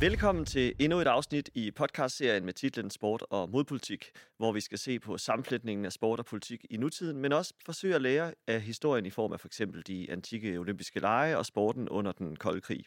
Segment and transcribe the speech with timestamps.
[0.00, 4.78] Velkommen til endnu et afsnit i podcastserien med titlen Sport og modpolitik, hvor vi skal
[4.78, 8.60] se på sammenflætningen af sport og politik i nutiden, men også forsøge at lære af
[8.60, 12.60] historien i form af for eksempel de antikke olympiske lege og sporten under den kolde
[12.60, 12.84] krig.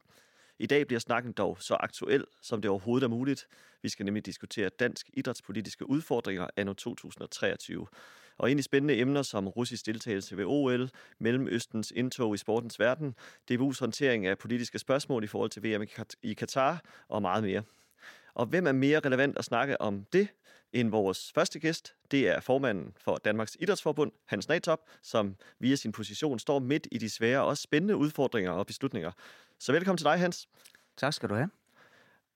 [0.60, 3.48] I dag bliver snakken dog så aktuel, som det overhovedet er muligt.
[3.82, 7.88] Vi skal nemlig diskutere dansk idrætspolitiske udfordringer anno 2023.
[8.42, 13.16] Og ind i spændende emner som russisk deltagelse ved OL, Mellemøstens indtog i sportens verden,
[13.52, 15.84] DBU's håndtering af politiske spørgsmål i forhold til VM
[16.24, 17.64] i Katar og meget mere.
[18.34, 20.28] Og hvem er mere relevant at snakke om det
[20.74, 21.96] end vores første gæst?
[22.12, 26.98] Det er formanden for Danmarks Idrætsforbund, Hans Natop, som via sin position står midt i
[26.98, 29.12] de svære og spændende udfordringer og beslutninger.
[29.60, 30.50] Så velkommen til dig, Hans.
[30.98, 31.61] Tak skal du have.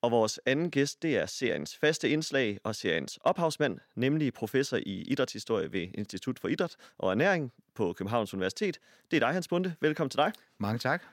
[0.05, 5.01] Og vores anden gæst, det er seriens faste indslag og seriens ophavsmand, nemlig professor i
[5.01, 8.79] idrætshistorie ved Institut for Idræt og Ernæring på Københavns Universitet.
[9.11, 9.75] Det er dig, Hans Bunde.
[9.81, 10.31] Velkommen til dig.
[10.57, 11.03] Mange tak.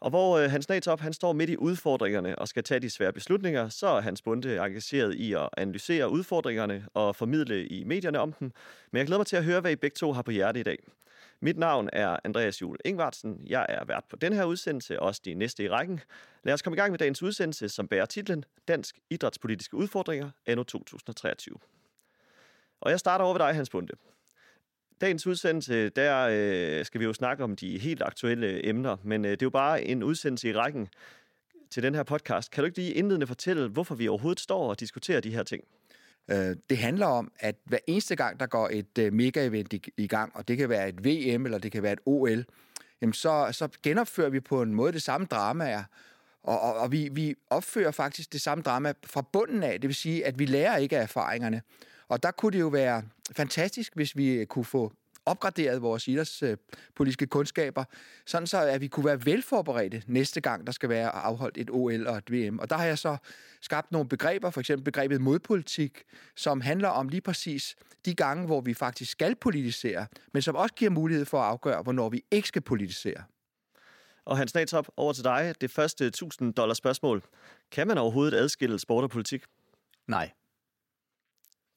[0.00, 3.12] Og hvor øh, Hans Natop, han står midt i udfordringerne og skal tage de svære
[3.12, 8.32] beslutninger, så er Hans Bunde engageret i at analysere udfordringerne og formidle i medierne om
[8.32, 8.52] dem.
[8.92, 10.62] Men jeg glæder mig til at høre, hvad I begge to har på hjerte i
[10.62, 10.78] dag.
[11.40, 13.40] Mit navn er Andreas Jule Ingvartsen.
[13.46, 16.00] Jeg er vært på den her udsendelse, også de næste i rækken.
[16.42, 20.62] Lad os komme i gang med dagens udsendelse, som bærer titlen Dansk Idrætspolitiske Udfordringer anno
[20.62, 21.56] 2023.
[22.80, 23.92] Og jeg starter over ved dig, Hans Bunde.
[25.00, 29.30] Dagens udsendelse, der øh, skal vi jo snakke om de helt aktuelle emner, men øh,
[29.30, 30.88] det er jo bare en udsendelse i rækken
[31.70, 32.50] til den her podcast.
[32.50, 35.64] Kan du ikke lige indledende fortælle, hvorfor vi overhovedet står og diskuterer de her ting?
[36.28, 40.06] Øh, det handler om, at hver eneste gang, der går et øh, mega-event i, i
[40.06, 42.44] gang, og det kan være et VM, eller det kan være et OL,
[43.00, 45.84] jamen så, så genopfører vi på en måde det samme drama,
[46.42, 49.80] og, og, og vi, vi opfører faktisk det samme drama fra bunden af.
[49.80, 51.62] Det vil sige, at vi lærer ikke af erfaringerne.
[52.08, 54.92] Og der kunne det jo være fantastisk, hvis vi kunne få
[55.28, 57.84] opgraderet vores idrætspolitiske kundskaber,
[58.26, 62.06] sådan så at vi kunne være velforberedte næste gang, der skal være afholdt et OL
[62.06, 62.58] og et VM.
[62.58, 63.16] Og der har jeg så
[63.60, 66.02] skabt nogle begreber, for eksempel begrebet modpolitik,
[66.36, 70.74] som handler om lige præcis de gange, hvor vi faktisk skal politisere, men som også
[70.74, 73.22] giver mulighed for at afgøre, hvornår vi ikke skal politisere.
[74.24, 75.54] Og Hans Natop, over til dig.
[75.60, 77.22] Det første 1000 dollars spørgsmål.
[77.70, 79.44] Kan man overhovedet adskille sport og politik?
[80.06, 80.30] Nej.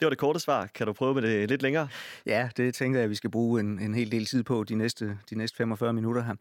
[0.02, 0.68] Det var det korte svar.
[0.68, 1.88] Kan du prøve med det lidt længere?
[2.26, 4.76] Ja, det tænker jeg, at vi skal bruge en, en hel del tid på de
[4.76, 6.36] næste, de næste 45 minutter her.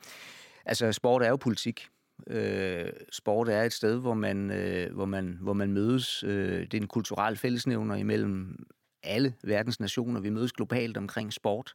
[0.67, 1.89] Altså, sport er jo politik.
[2.27, 6.23] Øh, sport er et sted, hvor man, øh, hvor man, hvor man mødes.
[6.23, 8.67] Øh, det er en kulturel fællesnævner imellem
[9.03, 10.21] alle verdens nationer.
[10.21, 11.75] Vi mødes globalt omkring sport,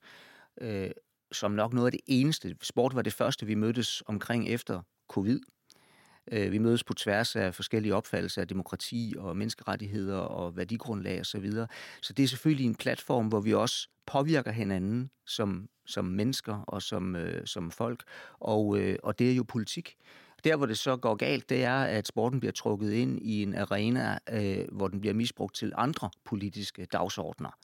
[0.61, 0.89] øh,
[1.31, 2.55] som nok noget af det eneste.
[2.61, 5.39] Sport var det første, vi mødtes omkring efter covid.
[6.31, 11.25] Øh, vi mødes på tværs af forskellige opfattelser af demokrati og menneskerettigheder og værdigrundlag osv.
[11.25, 11.67] Så, videre.
[12.01, 16.81] så det er selvfølgelig en platform, hvor vi også påvirker hinanden som, som mennesker og
[16.81, 18.03] som, øh, som folk,
[18.39, 19.95] og, øh, og det er jo politik.
[20.43, 23.55] Der, hvor det så går galt, det er, at sporten bliver trukket ind i en
[23.55, 27.57] arena, øh, hvor den bliver misbrugt til andre politiske dagsordner.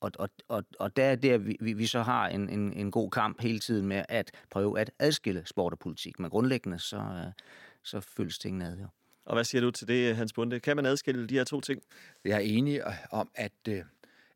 [0.00, 3.10] Og, og, og, og der er der, vi, vi så har en, en, en god
[3.10, 6.18] kamp hele tiden med at prøve at adskille sport og politik.
[6.18, 7.32] Men grundlæggende, så, øh,
[7.84, 8.86] så føles tingene ad jo.
[9.24, 10.60] Og hvad siger du til det, Hans Bunde?
[10.60, 11.82] Kan man adskille de her to ting?
[12.24, 13.82] Jeg er enig om, at, øh,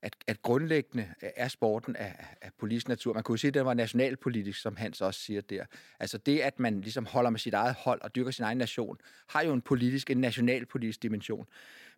[0.02, 3.12] at, at grundlæggende er sporten af, af politisk natur.
[3.12, 5.64] Man kunne sige, at den var nationalpolitisk, som Hans også siger der.
[6.00, 8.98] Altså det, at man ligesom holder med sit eget hold og dyrker sin egen nation,
[9.28, 11.46] har jo en politisk, en nationalpolitisk dimension.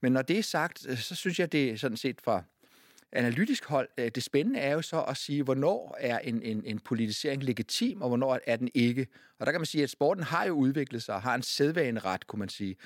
[0.01, 2.43] Men når det er sagt, øh, så synes jeg, det er sådan set fra
[3.13, 6.79] analytisk hold, øh, det spændende er jo så at sige, hvornår er en, en, en
[6.79, 9.07] politisering legitim, og hvornår er den ikke.
[9.39, 12.27] Og der kan man sige, at sporten har jo udviklet sig og har en sædvaneret,
[12.27, 12.77] kunne man sige.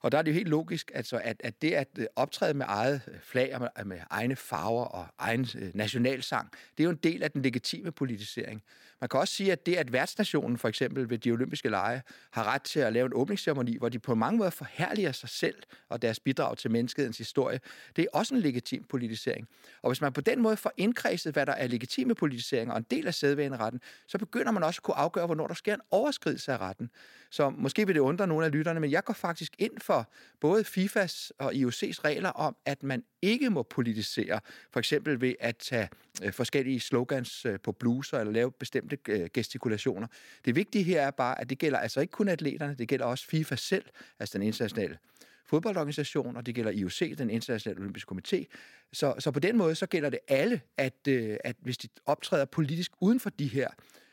[0.00, 2.66] Og der er det jo helt logisk, altså, at, at det at øh, optræde med
[2.68, 6.90] eget øh, flag og med, med egne farver og egen øh, nationalsang, det er jo
[6.90, 8.62] en del af den legitime politisering.
[9.00, 12.44] Man kan også sige, at det, at værtsnationen for eksempel ved de olympiske lege har
[12.44, 15.54] ret til at lave en åbningsceremoni, hvor de på mange måder forhærliger sig selv
[15.88, 17.60] og deres bidrag til menneskehedens historie,
[17.96, 19.48] det er også en legitim politisering.
[19.82, 22.86] Og hvis man på den måde får indkredset, hvad der er legitime politiseringer og en
[22.90, 26.52] del af sædvaneretten, så begynder man også at kunne afgøre, hvornår der sker en overskridelse
[26.52, 26.90] af retten.
[27.30, 30.10] Så måske vil det undre nogle af lytterne, men jeg går faktisk ind for
[30.40, 34.40] både FIFAs og IOC's regler om, at man ikke må politisere,
[34.70, 35.88] for eksempel ved at tage
[36.22, 40.06] øh, forskellige slogans øh, på bluser eller lave bestemte øh, gestikulationer.
[40.44, 43.26] Det vigtige her er bare, at det gælder altså ikke kun atleterne, det gælder også
[43.26, 43.84] FIFA selv,
[44.18, 44.98] altså den internationale
[45.46, 48.44] fodboldorganisation, og det gælder IOC, den internationale olympiske komité.
[48.92, 52.44] Så, så på den måde, så gælder det alle, at, øh, at hvis de optræder
[52.44, 53.68] politisk uden for de her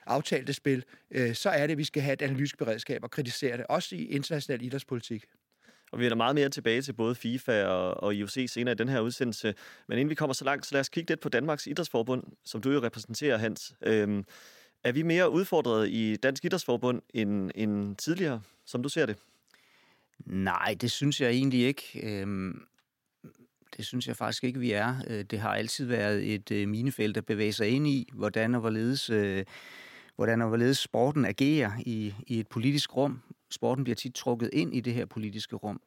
[0.05, 3.57] aftalte spil, øh, så er det, at vi skal have et analytisk beredskab og kritisere
[3.57, 5.25] det, også i international idrætspolitik.
[5.91, 8.75] Og vi er der meget mere tilbage til både FIFA og, og IOC senere i
[8.75, 9.55] den her udsendelse.
[9.87, 12.61] Men inden vi kommer så langt, så lad os kigge lidt på Danmarks Idrætsforbund, som
[12.61, 13.75] du jo repræsenterer, Hans.
[13.81, 14.25] Øhm,
[14.87, 19.15] er vi mere udfordret i Dansk Idrætsforbund end, end tidligere, som du ser det?
[20.25, 21.99] Nej, det synes jeg egentlig ikke.
[22.03, 22.65] Øhm,
[23.77, 24.95] det synes jeg faktisk ikke, vi er.
[25.07, 28.61] Øh, det har altid været et øh, minefelt at bevæge sig ind i, hvordan og
[28.61, 29.45] hvorledes, øh,
[30.15, 33.21] hvordan og hvorledes sporten agerer i, i et politisk rum.
[33.49, 35.81] Sporten bliver tit trukket ind i det her politiske rum.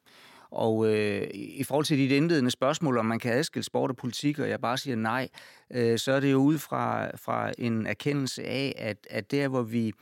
[0.51, 4.39] Og øh, i forhold til dit indledende spørgsmål, om man kan adskille sport og politik,
[4.39, 5.29] og jeg bare siger nej,
[5.71, 9.61] øh, så er det jo ud fra, fra en erkendelse af, at, at der, hvor
[9.61, 9.93] vi,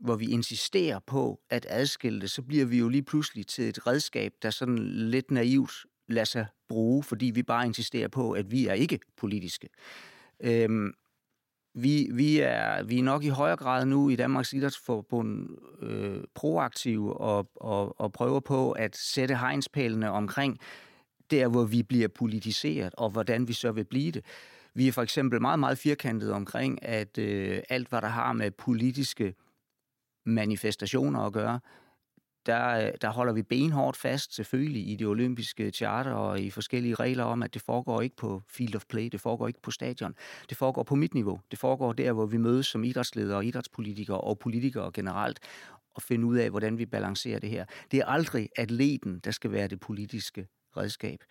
[0.00, 3.86] hvor vi insisterer på at adskille det, så bliver vi jo lige pludselig til et
[3.86, 5.72] redskab, der sådan lidt naivt
[6.08, 9.68] lader sig bruge, fordi vi bare insisterer på, at vi er ikke politiske.
[10.40, 10.92] Øhm,
[11.74, 15.48] vi, vi, er, vi er nok i højere grad nu i Danmarks Idrætsforbund
[15.82, 20.58] øh, proaktive og, og, og prøver på at sætte hegnspælene omkring
[21.30, 24.24] der, hvor vi bliver politiseret, og hvordan vi så vil blive det.
[24.74, 28.50] Vi er for eksempel meget, meget firkantet omkring, at øh, alt, hvad der har med
[28.50, 29.34] politiske
[30.26, 31.60] manifestationer at gøre,
[32.46, 36.94] der, øh, der holder vi benhårdt fast selvfølgelig i det olympiske charter og i forskellige
[36.94, 40.14] regler om, at det foregår ikke på field of play, det foregår ikke på stadion.
[40.48, 41.40] Det foregår på mit niveau.
[41.50, 45.40] Det foregår der, hvor vi mødes som idrætsledere og idrætspolitikere og politikere generelt
[45.94, 47.64] og finde ud af, hvordan vi balancerer det her.
[47.90, 51.24] Det er aldrig atleten, der skal være det politiske redskab.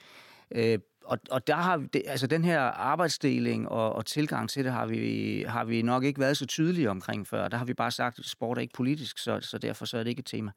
[0.51, 4.71] Øh, og, og der har vi, altså den her arbejdsdeling og, og tilgang til det
[4.71, 7.47] har vi, har vi nok ikke været så tydelige omkring før.
[7.47, 10.03] Der har vi bare sagt, at sport er ikke politisk, så, så derfor så er
[10.03, 10.51] det ikke et tema.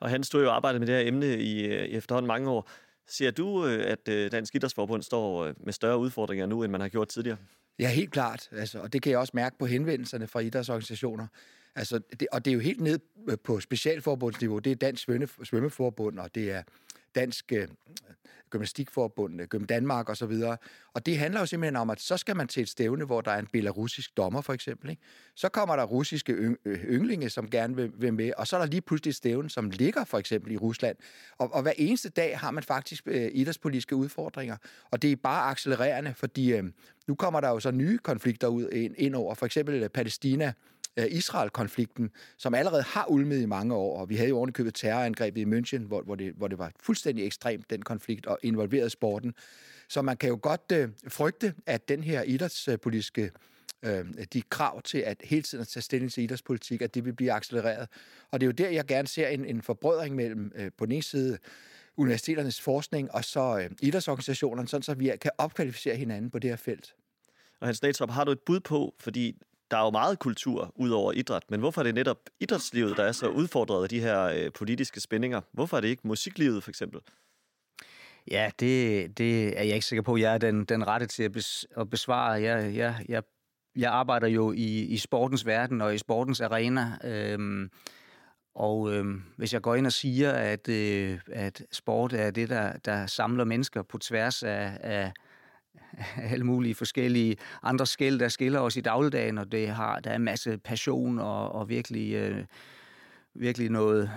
[0.00, 2.50] Og han stod jo og arbejdede med det her emne i, øh, i efterhånden mange
[2.50, 2.70] år.
[3.06, 6.88] Ser du, øh, at øh, Dansk Idrætsforbund står med større udfordringer nu, end man har
[6.88, 7.36] gjort tidligere?
[7.78, 8.48] Ja, helt klart.
[8.52, 11.26] Altså, og det kan jeg også mærke på henvendelserne fra idrætsorganisationer.
[11.74, 12.98] Altså, det, og det er jo helt ned
[13.44, 14.58] på specialforbundsniveau.
[14.58, 15.08] Det er Dansk
[15.42, 16.62] Svømmeforbund, og det er
[17.14, 17.68] Dansk øh,
[18.54, 20.24] Gymnastikforbund, øh, Gym Danmark osv.
[20.24, 20.58] Og,
[20.94, 23.30] og det handler jo simpelthen om, at så skal man til et stævne, hvor der
[23.30, 24.90] er en belarusisk dommer for eksempel.
[24.90, 25.02] Ikke?
[25.34, 26.32] Så kommer der russiske
[26.66, 29.50] ynglinge, øh, som gerne vil, vil med, og så er der lige pludselig et stævne,
[29.50, 30.96] som ligger for eksempel i Rusland.
[31.38, 34.56] Og, og hver eneste dag har man faktisk øh, idrætspolitiske udfordringer,
[34.90, 36.64] og det er bare accelererende, fordi øh,
[37.06, 40.52] nu kommer der jo så nye konflikter ud ind, ind over, for eksempel Palæstina,
[40.96, 45.40] Øh, Israel-konflikten, som allerede har ulmet i mange år, og vi havde jo ovenikøbet terrorangrebet
[45.40, 49.34] i München, hvor, hvor, det, hvor det var fuldstændig ekstremt, den konflikt, og involveret sporten.
[49.88, 53.30] Så man kan jo godt øh, frygte, at den her idrætspolitiske
[53.82, 57.12] øh, de krav til at hele tiden at tage stilling til idrætspolitik, at det vil
[57.12, 57.88] blive accelereret.
[58.30, 60.92] Og det er jo der, jeg gerne ser en, en forbrødring mellem øh, på den
[60.92, 61.38] ene side
[61.96, 66.56] universiteternes forskning og så øh, idrætsorganisationerne, sådan så vi kan opkvalificere hinanden på det her
[66.56, 66.94] felt.
[67.60, 69.36] Og Hans Natrop, har du et bud på, fordi
[69.70, 73.04] der er jo meget kultur ud over idræt, men hvorfor er det netop idrætslivet, der
[73.04, 75.40] er så udfordret af de her øh, politiske spændinger?
[75.52, 77.00] Hvorfor er det ikke musiklivet, for eksempel?
[78.30, 81.32] Ja, det, det er jeg ikke sikker på, jeg er den, den rette til at,
[81.32, 82.32] bes, at besvare.
[82.32, 83.22] Jeg, jeg, jeg,
[83.76, 87.70] jeg arbejder jo i, i sportens verden og i sportens arena, øhm,
[88.54, 92.72] og øhm, hvis jeg går ind og siger, at, øh, at sport er det, der,
[92.72, 95.12] der samler mennesker på tværs af, af,
[96.32, 100.16] alle mulige forskellige andre skæld, der skiller os i dagligdagen, og det har, der er
[100.16, 102.44] en masse passion og, og virkelig, øh,
[103.34, 104.10] virkelig noget,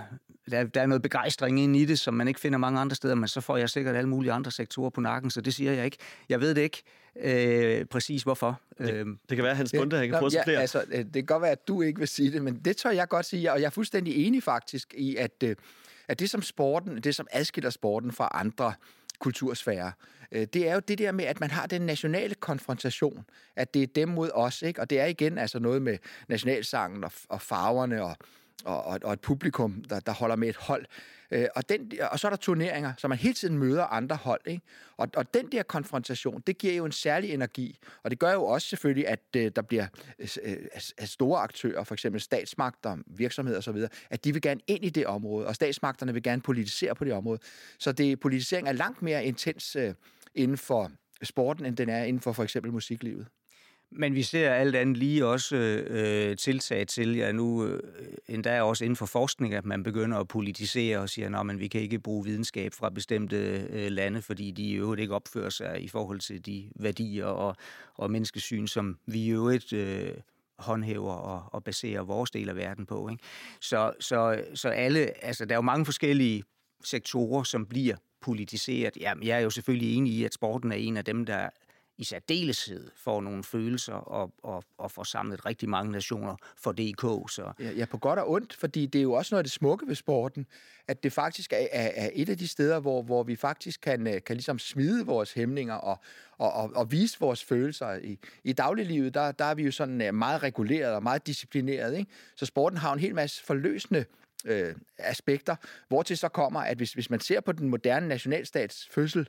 [0.51, 3.15] der, der er noget begejstring ind i det, som man ikke finder mange andre steder,
[3.15, 5.85] men så får jeg sikkert alle mulige andre sektorer på nakken, så det siger jeg
[5.85, 5.97] ikke.
[6.29, 6.83] Jeg ved det ikke
[7.21, 8.61] øh, præcis hvorfor.
[8.77, 11.13] Det, øhm, det kan være, at Hans Bunde kan prøve at ja, altså, øh, Det
[11.13, 13.51] kan godt være, at du ikke vil sige det, men det tør jeg godt sige,
[13.51, 15.55] og jeg er fuldstændig enig faktisk i, at, øh,
[16.07, 18.73] at det som sporten, det som adskiller sporten fra andre
[19.19, 19.91] kultursfære,
[20.31, 23.83] øh, det er jo det der med, at man har den nationale konfrontation, at det
[23.83, 24.81] er dem mod os, ikke?
[24.81, 25.97] Og det er igen altså noget med
[26.27, 28.15] nationalsangen og, og farverne og,
[28.65, 30.85] og, og et publikum, der, der holder med et hold.
[31.31, 34.41] Øh, og, den, og så er der turneringer, så man hele tiden møder andre hold.
[34.45, 34.61] Ikke?
[34.97, 37.77] Og, og den der konfrontation, det giver jo en særlig energi.
[38.03, 39.87] Og det gør jo også selvfølgelig, at øh, der bliver
[40.19, 43.77] øh, øh store aktører, for eksempel statsmagter, virksomheder osv.,
[44.09, 47.13] at de vil gerne ind i det område, og statsmagterne vil gerne politisere på det
[47.13, 47.39] område.
[47.79, 49.93] Så det politisering er langt mere intens øh,
[50.35, 50.91] inden for
[51.23, 53.27] sporten, end den er inden for for eksempel musiklivet.
[53.91, 57.83] Men vi ser alt andet lige også øh, tiltag til, ja nu øh,
[58.27, 61.81] endda også inden for forskning, at man begynder at politisere og siger, at vi kan
[61.81, 65.87] ikke bruge videnskab fra bestemte øh, lande, fordi de i øvrigt ikke opfører sig i
[65.87, 67.55] forhold til de værdier og,
[67.95, 70.13] og menneskesyn, som vi i øvrigt øh,
[70.59, 73.09] håndhæver og, og baserer vores del af verden på.
[73.09, 73.23] Ikke?
[73.61, 76.43] Så, så, så alle, altså der er jo mange forskellige
[76.83, 78.97] sektorer, som bliver politiseret.
[78.99, 81.49] Jamen, jeg er jo selvfølgelig enig i, at sporten er en af dem, der
[81.97, 87.31] i særdeleshed får nogle følelser og, og, og får samlet rigtig mange nationer for DK.
[87.31, 87.51] Så.
[87.59, 89.87] Ja, ja, på godt og ondt, fordi det er jo også noget af det smukke
[89.87, 90.47] ved sporten,
[90.87, 94.07] at det faktisk er, er, er et af de steder, hvor, hvor vi faktisk kan,
[94.07, 95.99] øh, kan ligesom smide vores hæmninger og,
[96.37, 97.93] og, og, og vise vores følelser.
[97.93, 101.97] I, i dagliglivet, der, der er vi jo sådan øh, meget reguleret og meget disciplineret,
[101.97, 102.11] ikke?
[102.35, 104.05] så sporten har en hel masse forløsende
[104.45, 105.55] øh, aspekter,
[105.87, 109.25] hvor til så kommer, at hvis, hvis man ser på den moderne nationalstats fødsel, øh,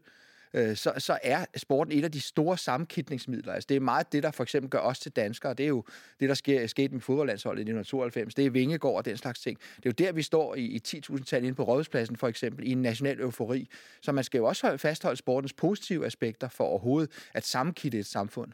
[0.54, 3.52] Øh, så, så er sporten et af de store sammenkitningsmidler.
[3.52, 5.54] Altså, det er meget det, der for eksempel gør os til danskere.
[5.54, 5.84] Det er jo
[6.20, 8.34] det, der sker, skete med fodboldlandsholdet i 1992.
[8.34, 9.58] Det er Vingegård og den slags ting.
[9.76, 12.72] Det er jo der, vi står i, i 10.000-tallet inde på Rådhuspladsen, for eksempel, i
[12.72, 13.68] en national eufori.
[14.00, 18.52] Så man skal jo også fastholde sportens positive aspekter for overhovedet at sammenkitte et samfund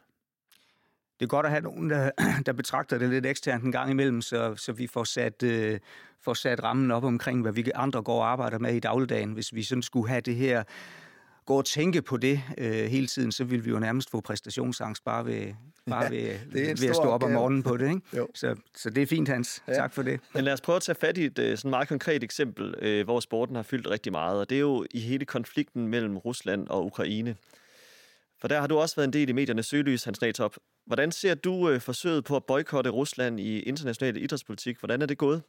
[1.19, 2.11] det er godt at have nogen, der,
[2.45, 5.79] der betragter det lidt eksternt en gang imellem, så, så vi får sat, øh,
[6.21, 9.31] får sat rammen op omkring, hvad vi andre går og arbejder med i dagligdagen.
[9.31, 10.63] Hvis vi sådan skulle have det her,
[11.45, 15.03] gå og tænke på det øh, hele tiden, så ville vi jo nærmest få præstationsangst
[15.03, 15.53] bare ved,
[15.89, 17.89] bare ja, ved, ved at stå op om morgenen på det.
[17.89, 18.27] Ikke?
[18.35, 19.63] Så, så det er fint, Hans.
[19.67, 19.73] Ja.
[19.73, 20.19] Tak for det.
[20.33, 23.03] Men lad os prøve at tage fat i et øh, sådan meget konkret eksempel, øh,
[23.03, 26.67] hvor sporten har fyldt rigtig meget, og det er jo i hele konflikten mellem Rusland
[26.67, 27.35] og Ukraine.
[28.41, 30.55] For der har du også været en del i mediernes søgelys, Hans Natop.
[30.85, 34.79] Hvordan ser du øh, forsøget på at boykotte Rusland i international idrætspolitik?
[34.79, 35.43] Hvordan er det gået?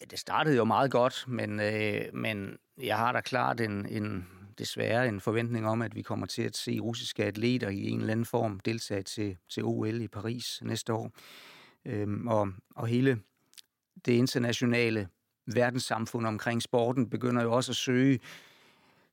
[0.00, 4.26] Ja, det startede jo meget godt, men, øh, men jeg har da klart en, en,
[4.58, 8.12] desværre en forventning om, at vi kommer til at se russiske atleter i en eller
[8.12, 11.12] anden form deltage til, til OL i Paris næste år.
[11.84, 13.20] Øhm, og, og hele
[14.06, 15.08] det internationale
[15.46, 18.20] verdenssamfund omkring sporten begynder jo også at søge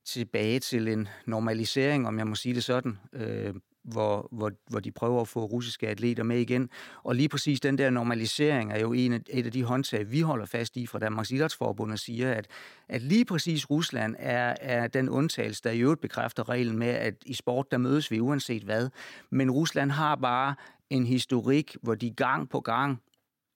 [0.04, 3.54] tilbage til en normalisering, om jeg må sige det sådan, øh,
[3.86, 6.70] hvor, hvor, hvor de prøver at få russiske atleter med igen.
[7.02, 10.20] Og lige præcis den der normalisering er jo en af, et af de håndtag, vi
[10.20, 12.46] holder fast i fra Danmarks Idrætsforbund og siger, at,
[12.88, 17.14] at lige præcis Rusland er, er den undtagelse, der i øvrigt bekræfter reglen med, at
[17.26, 18.88] i sport, der mødes vi uanset hvad.
[19.30, 20.54] Men Rusland har bare
[20.90, 22.98] en historik, hvor de gang på gang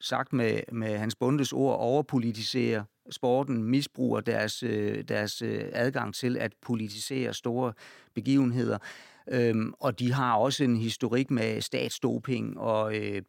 [0.01, 6.37] sagt med, med hans bundes ord, overpolitiserer sporten, misbruger deres, øh, deres øh, adgang til
[6.37, 7.73] at politisere store
[8.15, 8.79] begivenheder.
[9.29, 13.23] Øhm, og de har også en historik med statsdoping, og øh,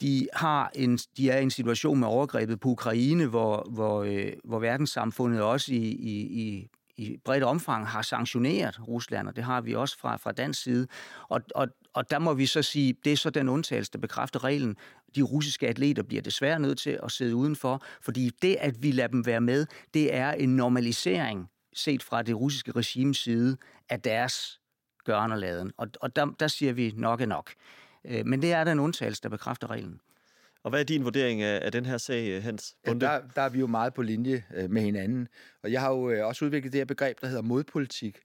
[0.00, 4.32] de, har en, de er i en situation med overgrebet på Ukraine, hvor, hvor, øh,
[4.44, 9.60] hvor verdenssamfundet også i, i, i i bredt omfang har sanktioneret Rusland, og det har
[9.60, 10.86] vi også fra, fra dansk side.
[11.28, 14.44] Og, og, og der må vi så sige, det er så den undtagelse, der bekræfter
[14.44, 14.76] reglen.
[15.16, 19.08] De russiske atleter bliver desværre nødt til at sidde udenfor, fordi det, at vi lader
[19.08, 23.56] dem være med, det er en normalisering set fra det russiske regimes side
[23.88, 24.60] af deres
[25.08, 25.72] gøren og laden.
[25.76, 27.50] Og, og der, der siger vi nok er nok.
[28.04, 30.00] Øh, men det er den undtagelse, der bekræfter reglen.
[30.62, 33.06] Og hvad er din vurdering af, af den her sag, Hans Bunde?
[33.06, 35.28] Ja, der, der er vi jo meget på linje øh, med hinanden.
[35.62, 38.18] Og jeg har jo øh, også udviklet det her begreb, der hedder modpolitik.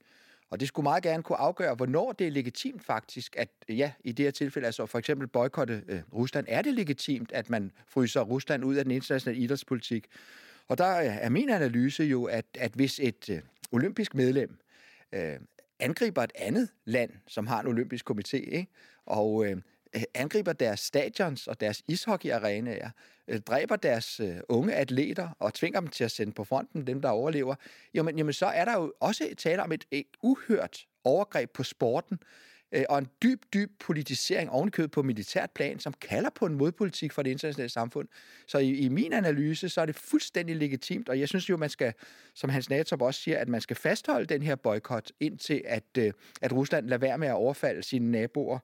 [0.50, 4.12] Og det skulle meget gerne kunne afgøre, hvornår det er legitimt faktisk, at ja, i
[4.12, 8.20] det her tilfælde, altså for eksempel boykotte øh, Rusland, er det legitimt, at man fryser
[8.20, 10.06] Rusland ud af den internationale idrætspolitik?
[10.68, 13.40] Og der er min analyse jo, at, at hvis et øh,
[13.72, 14.58] olympisk medlem
[15.12, 15.36] øh,
[15.84, 18.66] angriber et andet land, som har en olympisk komité, ikke?
[19.06, 19.56] og øh,
[19.96, 22.90] øh, angriber deres stadions og deres ishockeyarenaer,
[23.28, 27.02] øh, dræber deres øh, unge atleter og tvinger dem til at sende på fronten, dem
[27.02, 27.54] der overlever,
[27.94, 32.18] jamen, jamen så er der jo også tale om et, et uhørt overgreb på sporten,
[32.72, 37.12] Øh, og en dyb, dyb politisering ovenkøbet på militært plan, som kalder på en modpolitik
[37.12, 38.08] fra det internationale samfund.
[38.46, 41.70] Så i, i min analyse, så er det fuldstændig legitimt, og jeg synes jo, man
[41.70, 41.92] skal,
[42.34, 46.12] som Hans Natop også siger, at man skal fastholde den her boykot indtil, at, øh,
[46.42, 48.58] at Rusland lader være med at overfalde sine naboer.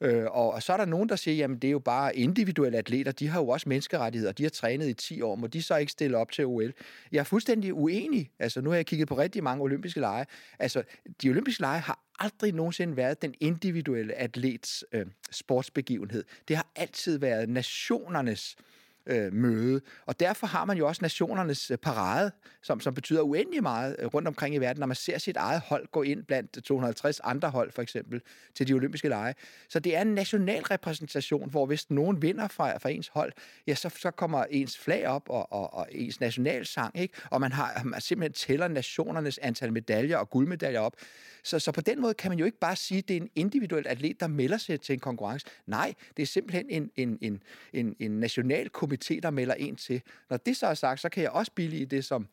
[0.00, 3.12] Øh, og så er der nogen, der siger, jamen det er jo bare individuelle atleter,
[3.12, 5.92] de har jo også menneskerettigheder, de har trænet i 10 år, må de så ikke
[5.92, 6.72] stille op til OL?
[7.12, 8.30] Jeg er fuldstændig uenig.
[8.38, 10.26] Altså nu har jeg kigget på rigtig mange olympiske lege.
[10.58, 10.82] Altså
[11.22, 16.24] de olympiske lege har aldrig nogensinde været den individuelle atlets øh, sportsbegivenhed.
[16.48, 18.64] Det har altid været nationernes øh,
[19.06, 19.80] øh, møde.
[20.06, 22.30] Og derfor har man jo også nationernes øh, parade,
[22.62, 25.60] som, som betyder uendelig meget øh, rundt omkring i verden, når man ser sit eget
[25.60, 28.20] hold gå ind blandt 250 andre hold, for eksempel,
[28.54, 29.34] til de olympiske lege.
[29.68, 33.32] Så det er en national repræsentation, hvor hvis nogen vinder fra, fra ens hold,
[33.66, 37.14] ja, så, så kommer ens flag op og, og, og ens nationalsang, ikke?
[37.30, 40.96] og man har man simpelthen tæller nationernes antal medaljer og guldmedaljer op.
[41.42, 43.30] Så, så på den måde kan man jo ikke bare sige, at det er en
[43.34, 45.46] individuel atlet, der melder sig til en konkurrence.
[45.66, 50.02] Nej, det er simpelthen en, en, en, en, en national komité, der melder en til.
[50.30, 52.28] Når det så er sagt, så kan jeg også billige det, som,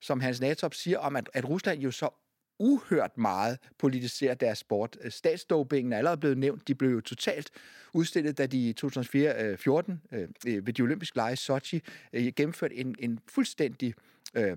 [0.00, 2.10] som Hans Natop siger om, at, at Rusland jo så
[2.58, 4.96] uhørt meget politiserer deres sport.
[5.00, 6.68] Øh, statsdopingen er allerede blevet nævnt.
[6.68, 7.50] De blev jo totalt
[7.92, 11.82] udstillet, da de i 2014 øh, øh, ved de olympiske lege i Sochi
[12.12, 13.94] øh, gennemførte en, en fuldstændig
[14.34, 14.56] øh,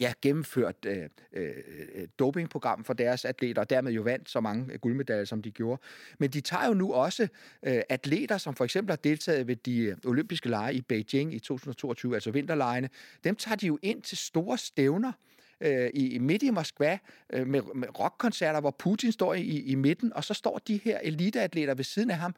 [0.00, 1.54] ja, gennemført øh, øh,
[1.94, 5.50] øh, dopingprogram for deres atleter, og dermed jo vandt så mange øh, guldmedaljer, som de
[5.50, 5.82] gjorde.
[6.18, 7.28] Men de tager jo nu også
[7.62, 11.38] øh, atleter, som for eksempel har deltaget ved de øh, olympiske lege i Beijing i
[11.38, 12.88] 2022, altså vinterlejene,
[13.24, 15.12] dem tager de jo ind til store stævner,
[15.60, 16.98] øh, i, midt i Moskva
[17.32, 20.98] øh, med, med rockkoncerter, hvor Putin står i, i midten, og så står de her
[21.02, 22.34] eliteatleter ved siden af ham.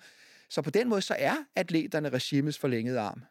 [0.49, 3.23] Så på den måde så er atleterne regimets forlængede arm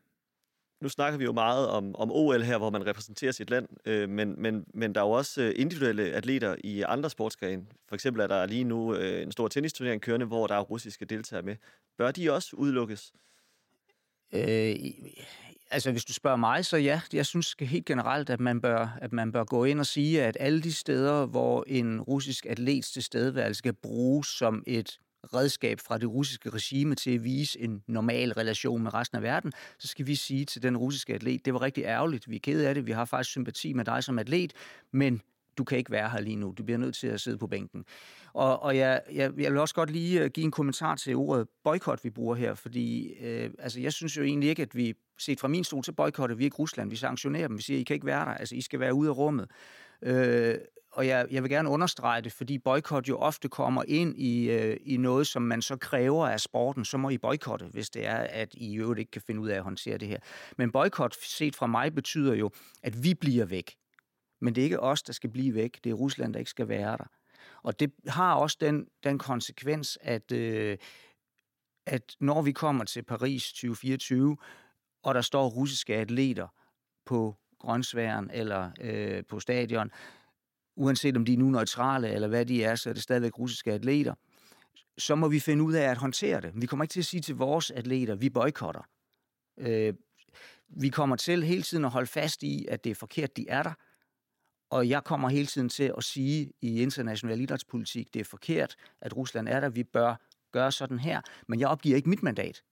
[0.82, 4.10] nu snakker vi jo meget om, om OL her, hvor man repræsenterer sit land, øh,
[4.10, 7.66] men, men, men der er jo også øh, individuelle atleter i andre sportsgrene.
[7.88, 11.06] For eksempel er der lige nu øh, en stor tennisturnering kørende, hvor der er russiske
[11.06, 11.56] deltagere med.
[11.98, 13.14] Bør de også udelukkes?
[14.34, 14.76] Øh,
[15.72, 17.02] altså, hvis du spørger mig, så ja.
[17.14, 20.38] Jeg synes helt generelt, at man, bør, at man bør gå ind og sige, at
[20.40, 25.00] alle de steder, hvor en russisk atlets tilstedeværelse skal bruges som et
[25.34, 29.54] redskab fra det russiske regime til at vise en normal relation med resten af verden,
[29.80, 32.64] så skal vi sige til den russiske atlet, det var rigtig ærgerligt, vi er ked
[32.64, 34.54] af det, vi har faktisk sympati med dig som atlet,
[34.92, 35.22] men
[35.58, 37.86] du kan ikke være her lige nu, du bliver nødt til at sidde på bænken.
[38.34, 41.48] Og, og jeg, jeg, jeg vil også godt lige øh, give en kommentar til ordet
[41.64, 45.40] boykot, vi bruger her, fordi øh, altså, jeg synes jo egentlig ikke, at vi, set
[45.40, 47.94] fra min stol, så boykotter vi ikke Rusland, vi sanktionerer dem, vi siger, I kan
[47.94, 49.52] ikke være der, altså I skal være ude af rummet.
[50.02, 50.56] Øh,
[50.92, 54.78] og jeg, jeg vil gerne understrege det, fordi boykot jo ofte kommer ind i, øh,
[54.82, 56.86] i noget, som man så kræver af sporten.
[56.86, 59.50] Så må I boykotte, hvis det er, at I i øvrigt ikke kan finde ud
[59.50, 60.20] af at håndtere det her.
[60.58, 62.52] Men boykot set fra mig betyder jo,
[62.84, 63.76] at vi bliver væk.
[64.42, 65.80] Men det er ikke os, der skal blive væk.
[65.84, 67.06] Det er Rusland, der ikke skal være der.
[67.64, 70.78] Og det har også den, den konsekvens, at, øh,
[71.86, 74.38] at når vi kommer til Paris 2024,
[75.04, 76.48] og der står russiske atleter
[77.06, 79.92] på grønsværen eller øh, på stadion,
[80.76, 83.72] uanset om de er nu neutrale eller hvad de er, så er det stadigvæk russiske
[83.72, 84.14] atleter,
[84.98, 86.52] så må vi finde ud af at håndtere det.
[86.56, 88.82] Vi kommer ikke til at sige til vores atleter, vi boykotter.
[89.58, 89.94] Øh,
[90.70, 93.64] vi kommer til hele tiden at holde fast i, at det er forkert, de er
[93.64, 93.74] der.
[94.70, 99.18] Og jeg kommer hele tiden til at sige i international idrætspolitik, det er forkert, at
[99.18, 100.16] Rusland er der, vi bør
[100.52, 101.22] gøre sådan her.
[101.48, 102.64] Men jeg opgiver ikke mit mandat.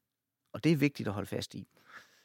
[0.53, 1.67] Og det er vigtigt at holde fast i.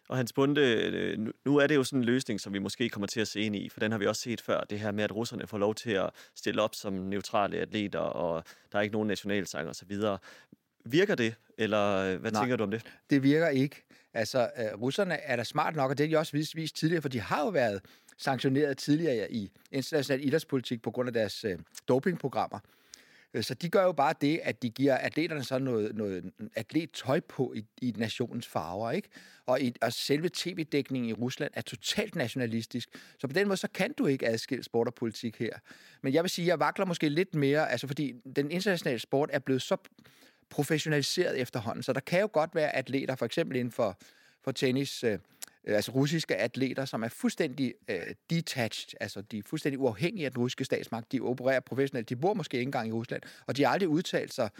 [0.08, 3.06] Og Hans Bunde, øh, nu er det jo sådan en løsning, som vi måske kommer
[3.06, 5.04] til at se ind i, for den har vi også set før, det her med,
[5.04, 8.92] at russerne får lov til at stille op som neutrale atleter, og der er ikke
[8.92, 9.98] nogen nationalsang osv.
[10.84, 12.82] Virker det, eller øh, hvad Nej, tænker du om det?
[13.10, 13.84] det virker ikke.
[14.14, 17.02] Altså, uh, russerne er da smart nok, og det har de også vist, vist tidligere,
[17.02, 17.80] for de har jo været
[18.18, 21.50] sanktioneret tidligere i international idrætspolitik på grund af deres uh,
[21.88, 22.58] dopingprogrammer.
[23.34, 27.20] Øh, så de gør jo bare det, at de giver atleterne sådan noget, noget atlet-tøj
[27.20, 29.08] på i, i nationens farver, ikke?
[29.46, 32.88] Og, i, og selve tv-dækningen i Rusland er totalt nationalistisk.
[33.18, 35.58] Så på den måde, så kan du ikke adskille sport og politik her.
[36.02, 39.38] Men jeg vil sige, jeg vakler måske lidt mere, altså fordi den internationale sport er
[39.38, 39.76] blevet så
[40.50, 43.98] professionaliseret efterhånden, så der kan jo godt være atleter, for eksempel inden for,
[44.44, 45.18] for tennis, Øh,
[45.66, 47.96] altså russiske atleter, som er fuldstændig øh,
[48.30, 51.12] detached, altså de er fuldstændig uafhængige af den russiske statsmagt.
[51.12, 52.08] De opererer professionelt.
[52.08, 54.50] De bor måske ikke engang i Rusland, og de har aldrig udtalt sig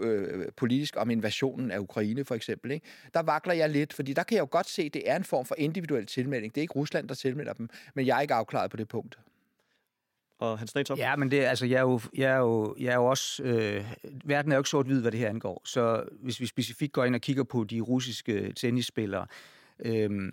[0.00, 2.70] øh, politisk om invasionen af Ukraine, for eksempel.
[2.70, 2.86] Ikke?
[3.14, 5.24] Der vakler jeg lidt, fordi der kan jeg jo godt se, at det er en
[5.24, 6.54] form for individuel tilmelding.
[6.54, 9.18] Det er ikke Rusland, der tilmelder dem, men jeg er ikke afklaret på det punkt
[10.38, 10.98] og Hans Natop?
[10.98, 13.42] Ja, men det, altså, jeg, er jo, jeg, er jo, jeg er jo også...
[13.42, 13.84] Øh,
[14.24, 15.62] verden er jo ikke sort-hvid, hvad det her angår.
[15.64, 19.26] Så hvis vi specifikt går ind og kigger på de russiske tennisspillere,
[19.84, 20.32] øh,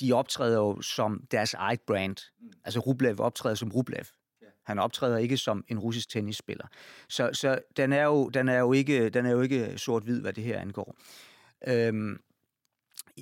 [0.00, 2.16] de optræder jo som deres eget brand.
[2.40, 2.52] Mm.
[2.64, 4.04] Altså Rublev optræder som Rublev.
[4.62, 6.66] Han optræder ikke som en russisk tennisspiller.
[7.08, 10.32] Så, så den, er jo, den, er jo ikke, den er jo ikke sort-hvid, hvad
[10.32, 10.96] det her angår.
[11.66, 12.20] Øhm,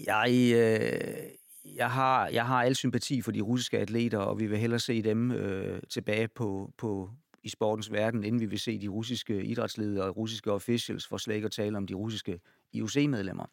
[0.07, 4.59] jeg, øh, jeg, har, jeg har al sympati for de russiske atleter, og vi vil
[4.59, 7.11] hellere se dem øh, tilbage på, på,
[7.43, 11.35] i sportens verden, inden vi vil se de russiske idrætsledere og russiske officials, for slet
[11.35, 12.41] ikke at tale om de russiske
[12.73, 13.47] IOC-medlemmer.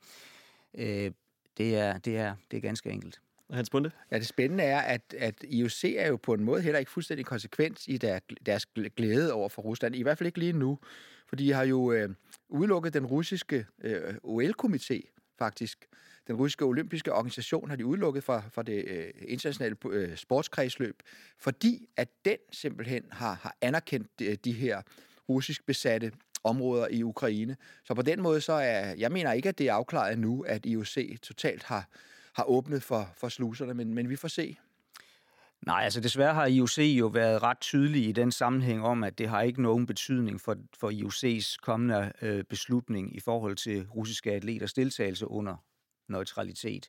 [0.78, 1.12] Øh,
[1.58, 3.22] det er, det er, det er ganske enkelt.
[3.52, 3.92] Hans Bunde?
[4.12, 7.26] Ja, det spændende er, at, at IOC er jo på en måde heller ikke fuldstændig
[7.26, 8.66] konsekvent i der, deres
[8.96, 9.96] glæde over for Rusland.
[9.96, 10.80] I hvert fald ikke lige nu,
[11.28, 12.10] for de har jo øh,
[12.50, 15.02] udelukket den russiske øh, OL-komité,
[15.38, 15.88] faktisk.
[16.28, 21.04] Den russiske olympiske organisation har de udelukket fra, fra det øh, internationale øh, sportskredsløb,
[21.40, 24.82] fordi at den simpelthen har, har anerkendt de, de her
[25.30, 26.12] russisk besatte
[26.48, 27.58] områder i Ukraine.
[27.84, 30.66] Så på den måde så er, jeg mener ikke, at det er afklaret nu, at
[30.66, 31.90] IOC totalt har,
[32.34, 34.58] har åbnet for, for sluserne, men, men vi får se.
[35.66, 39.30] Nej, altså desværre har IOC jo været ret tydelig i den sammenhæng om, at det
[39.30, 44.74] har ikke nogen betydning for, for IOC's kommende øh, beslutning i forhold til russiske atleters
[44.74, 45.56] deltagelse under
[46.08, 46.88] neutralitet.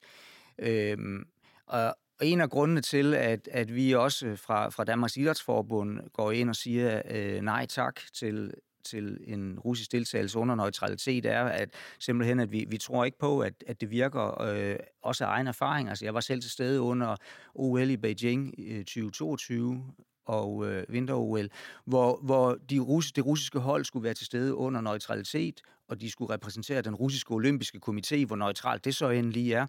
[0.59, 1.27] Øhm,
[1.67, 6.33] og, og en af grundene til, at, at vi også fra, fra Danmarks Idrætsforbund går
[6.33, 8.55] ind og siger øh, nej tak til
[8.89, 13.41] til en russisk deltagelse under neutralitet er, at simpelthen, at vi, vi tror ikke på,
[13.41, 15.89] at, at det virker øh, også af egen erfaring.
[15.89, 17.17] Altså, jeg var selv til stede under
[17.55, 19.85] OL i Beijing øh, 2022,
[20.29, 21.49] og øh, vinter-OL,
[21.85, 26.11] hvor, hvor de russ, det russiske hold skulle være til stede under neutralitet, og de
[26.11, 29.67] skulle repræsentere den russiske olympiske komité, hvor neutralt det så endelig er.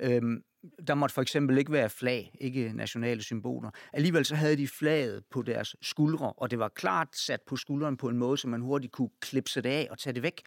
[0.00, 0.42] Øhm,
[0.86, 3.70] der måtte for eksempel ikke være flag, ikke nationale symboler.
[3.92, 7.96] Alligevel så havde de flaget på deres skuldre, og det var klart sat på skulderen
[7.96, 10.42] på en måde, så man hurtigt kunne klipse det af og tage det væk.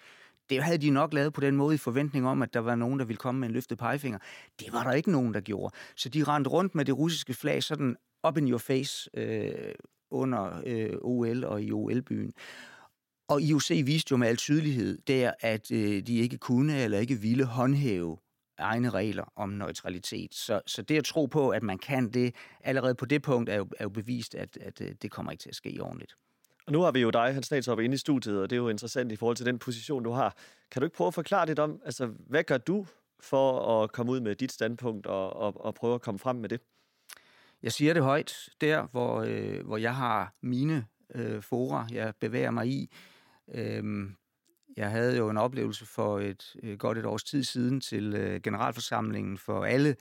[0.49, 2.99] det havde de nok lavet på den måde i forventning om, at der var nogen,
[2.99, 4.19] der ville komme med en løftet pegefinger.
[4.60, 5.75] Det var der ikke nogen, der gjorde.
[5.95, 7.95] Så de rendte rundt med det russiske flag sådan
[8.27, 9.75] up in your face øh,
[10.12, 12.34] under øh, OL og i OL-byen.
[13.27, 17.15] Og IOC viste jo med al tydelighed der, at øh, de ikke kunne eller ikke
[17.15, 18.17] ville håndhæve
[18.57, 20.35] egne regler om neutralitet.
[20.35, 23.55] Så, så det at tro på, at man kan det, allerede på det punkt, er
[23.55, 26.15] jo, er jo bevist, at, at øh, det kommer ikke til at ske ordentligt.
[26.67, 28.69] Og nu har vi jo dig, Hans Statshop, inde i studiet, og det er jo
[28.69, 30.35] interessant i forhold til den position, du har.
[30.71, 32.85] Kan du ikke prøve at forklare lidt om, altså, hvad gør du
[33.19, 36.49] for at komme ud med dit standpunkt og, og, og prøve at komme frem med
[36.49, 36.61] det?
[37.63, 42.51] Jeg siger det højt der, hvor, øh, hvor jeg har mine øh, fora, jeg bevæger
[42.51, 42.91] mig i.
[43.53, 44.15] Øhm,
[44.77, 48.41] jeg havde jo en oplevelse for et øh, godt et års tid siden til øh,
[48.41, 49.95] generalforsamlingen for alle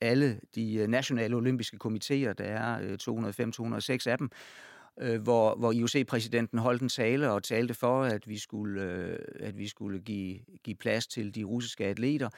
[0.00, 2.96] alle de øh, nationale olympiske komiteer, der er
[4.04, 4.30] 205-206 af dem,
[5.20, 8.82] hvor, hvor IOC-præsidenten holdt en tale og talte for, at vi skulle,
[9.40, 12.28] at vi skulle give, give plads til de russiske atleter,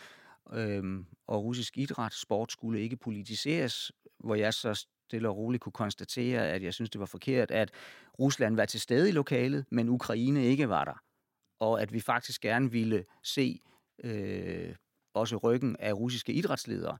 [0.52, 5.72] øh, og russisk idræt, sport skulle ikke politiseres, hvor jeg så stille og roligt kunne
[5.72, 7.70] konstatere, at jeg synes, det var forkert, at
[8.18, 11.02] Rusland var til stede i lokalet, men Ukraine ikke var der.
[11.60, 13.60] Og at vi faktisk gerne ville se
[14.04, 14.74] øh,
[15.14, 16.98] også ryggen af russiske idrætsledere.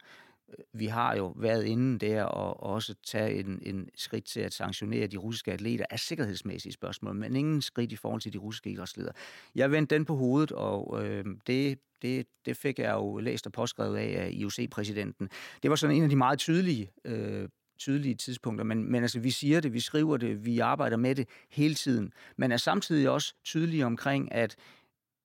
[0.72, 5.06] Vi har jo været inde der og også tage en, en skridt til at sanktionere
[5.06, 9.12] de russiske atleter af sikkerhedsmæssige spørgsmål, men ingen skridt i forhold til de russiske idrætsledere.
[9.54, 13.52] Jeg vendte den på hovedet, og øh, det, det, det fik jeg jo læst og
[13.52, 15.28] påskrevet af af IOC-præsidenten.
[15.62, 19.30] Det var sådan en af de meget tydelige øh, tydelige tidspunkter, men, men altså, vi
[19.30, 23.34] siger det, vi skriver det, vi arbejder med det hele tiden, men er samtidig også
[23.44, 24.56] tydelige omkring, at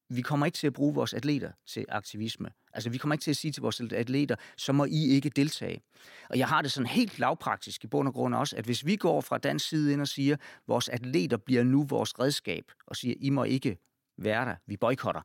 [0.10, 2.50] vi kommer ikke til at bruge vores atleter til aktivisme.
[2.74, 5.82] Altså, vi kommer ikke til at sige til vores atleter, så må I ikke deltage.
[6.30, 8.96] Og jeg har det sådan helt lavpraktisk i bund og grund også, at hvis vi
[8.96, 10.38] går fra dansk side ind og siger,
[10.68, 13.78] vores atleter bliver nu vores redskab, og siger, I må ikke
[14.18, 15.22] være der, vi boykotter,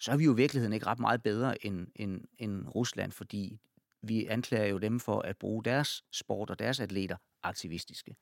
[0.00, 3.58] så er vi jo i virkeligheden ikke ret meget bedre end, end, end Rusland, fordi
[4.02, 8.16] vi anklager jo dem for at bruge deres sport og deres atleter aktivistiske.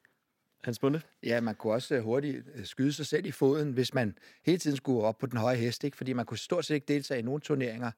[0.64, 1.00] Hans Bunde?
[1.22, 4.58] Ja, man kunne også øh, hurtigt øh, skyde sig selv i foden, hvis man hele
[4.58, 5.96] tiden skulle op på den høje hest, ikke?
[5.96, 7.90] fordi man kunne stort set ikke deltage i nogle turneringer.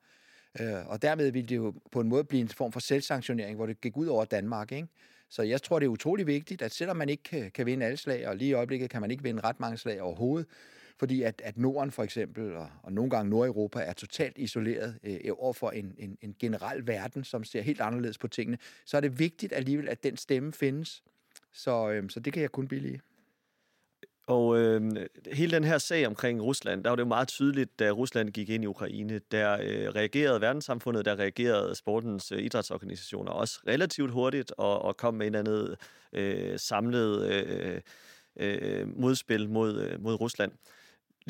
[0.60, 3.66] Øh, og dermed ville det jo på en måde blive en form for selvsanktionering, hvor
[3.66, 4.72] det gik ud over Danmark.
[4.72, 4.88] Ikke?
[5.30, 7.96] Så jeg tror, det er utrolig vigtigt, at selvom man ikke kan, kan vinde alle
[7.96, 10.48] slag, og lige i øjeblikket kan man ikke vinde ret mange slag overhovedet,
[11.00, 15.18] fordi at, at Norden for eksempel, og, og nogle gange Nordeuropa, er totalt isoleret øh,
[15.24, 18.96] øh, over for en, en, en generel verden, som ser helt anderledes på tingene, så
[18.96, 21.02] er det vigtigt alligevel, at den stemme findes.
[21.52, 23.00] Så, øh, så det kan jeg kun billige.
[24.26, 24.82] Og øh,
[25.32, 28.50] hele den her sag omkring Rusland, der var det jo meget tydeligt, da Rusland gik
[28.50, 34.52] ind i Ukraine, der øh, reagerede verdenssamfundet, der reagerede sportens øh, idrætsorganisationer også relativt hurtigt
[34.58, 35.76] og, og kom med en eller anden
[36.12, 37.80] øh, samlet øh,
[38.36, 40.52] øh, modspil mod, øh, mod Rusland.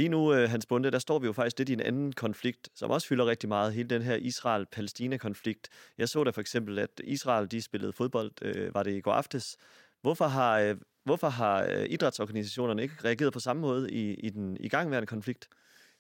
[0.01, 2.69] Lige nu, øh, Hans Bunde, der står vi jo faktisk lidt i en anden konflikt,
[2.75, 5.69] som også fylder rigtig meget, hele den her Israel-Palæstina-konflikt.
[5.99, 9.13] Jeg så da for eksempel, at Israel de spillede fodbold, øh, var det i går
[9.13, 9.57] aftes.
[10.03, 14.57] Hvorfor har, øh, hvorfor har øh, idrætsorganisationerne ikke reageret på samme måde i, i den
[14.61, 15.49] igangværende konflikt?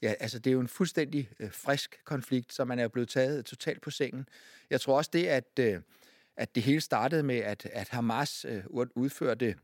[0.02, 3.44] Ja, altså det er jo en fuldstændig øh, frisk konflikt, så man er blevet taget
[3.44, 4.28] totalt på sengen.
[4.70, 5.80] Jeg tror også det, at, øh,
[6.36, 8.62] at det hele startede med, at, at Hamas øh,
[8.94, 9.54] udførte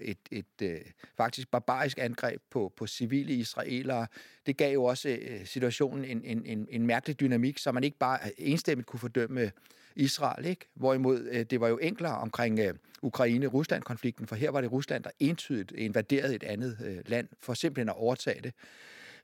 [0.00, 0.82] et, et et
[1.16, 4.06] faktisk barbarisk angreb på, på civile israelere.
[4.46, 7.98] Det gav jo også øh, situationen en, en, en, en mærkelig dynamik, så man ikke
[7.98, 9.52] bare øh, enstemmigt kunne fordømme
[9.96, 10.68] Israel, ikke?
[10.74, 12.60] Hvorimod det var jo enklere omkring
[13.02, 17.96] Ukraine-Rusland-konflikten, for her var det Rusland, der entydigt invaderede et andet land for simpelthen at
[17.96, 18.52] overtage det.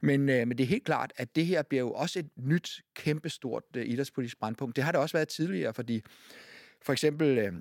[0.01, 2.83] Men, øh, men det er helt klart, at det her bliver jo også et nyt,
[2.95, 4.77] kæmpestort øh, idrætspolitisk brandpunkt.
[4.77, 6.03] Det har det også været tidligere, fordi
[6.85, 7.53] for eksempel øh,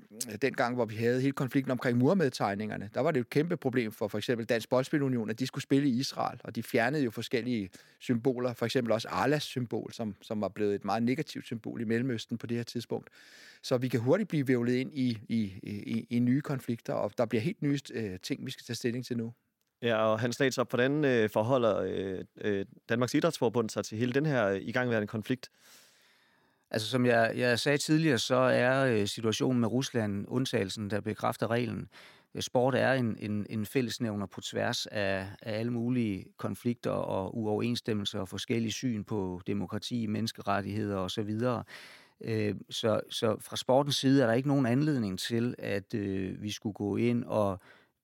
[0.42, 4.08] dengang, hvor vi havde hele konflikten omkring murmedtegningerne, der var det et kæmpe problem for
[4.08, 7.70] for eksempel Dansk Boldspilunion, at de skulle spille i Israel, og de fjernede jo forskellige
[8.00, 11.84] symboler, for eksempel også Arlas symbol, som, som var blevet et meget negativt symbol i
[11.84, 13.10] Mellemøsten på det her tidspunkt.
[13.62, 17.26] Så vi kan hurtigt blive vævlet ind i, i, i, i nye konflikter, og der
[17.26, 19.32] bliver helt nye øh, ting, vi skal tage stilling til nu.
[19.82, 24.26] Ja, og Hans Natsop, hvordan øh, forholder øh, øh, Danmarks Idrætsforbund sig til hele den
[24.26, 25.50] her øh, igangværende konflikt?
[26.74, 31.50] Altså som jeg, jeg sagde tidligere, så er øh, situationen med Rusland undtagelsen, der bekræfter
[31.50, 31.88] reglen.
[32.34, 37.38] Øh, sport er en, en, en fællesnævner på tværs af, af alle mulige konflikter og
[37.38, 41.40] uoverensstemmelser og forskellige syn på demokrati, menneskerettigheder osv.
[42.24, 46.50] Øh, så, så fra sportens side er der ikke nogen anledning til, at øh, vi
[46.50, 47.60] skulle gå ind og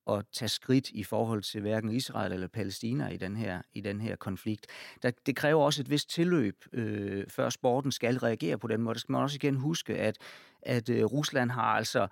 [0.07, 4.01] at tage skridt i forhold til hverken Israel eller Palæstina i den her, i den
[4.01, 4.67] her konflikt.
[5.03, 8.95] Der, det kræver også et vist tilløb, øh, før sporten skal reagere på den måde.
[8.95, 10.19] Der skal man også igen huske, at,
[10.63, 12.07] at øh, Rusland har altså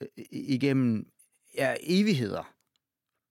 [0.00, 1.06] øh, igennem
[1.56, 2.52] ja, evigheder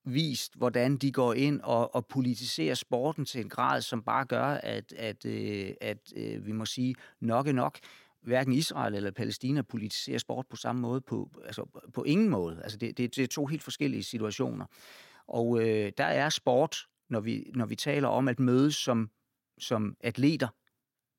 [0.05, 4.45] vist, hvordan de går ind og, og politiserer sporten til en grad, som bare gør,
[4.45, 7.79] at, at, øh, at øh, vi må sige, nok er nok.
[8.21, 12.61] Hverken Israel eller Palæstina politiserer sport på samme måde, på, altså på ingen måde.
[12.63, 14.65] Altså det, det, det er to helt forskellige situationer.
[15.27, 16.77] Og øh, der er sport,
[17.09, 19.09] når vi, når vi taler om at mødes som,
[19.57, 20.47] som atleter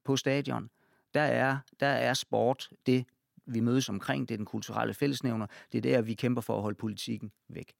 [0.05, 0.71] på stadion,
[1.15, 3.05] der er, der er sport det,
[3.47, 6.63] vi mødes omkring, det er den kulturelle fællesnævner, det er der, vi kæmper for at
[6.63, 7.73] holde politikken væk.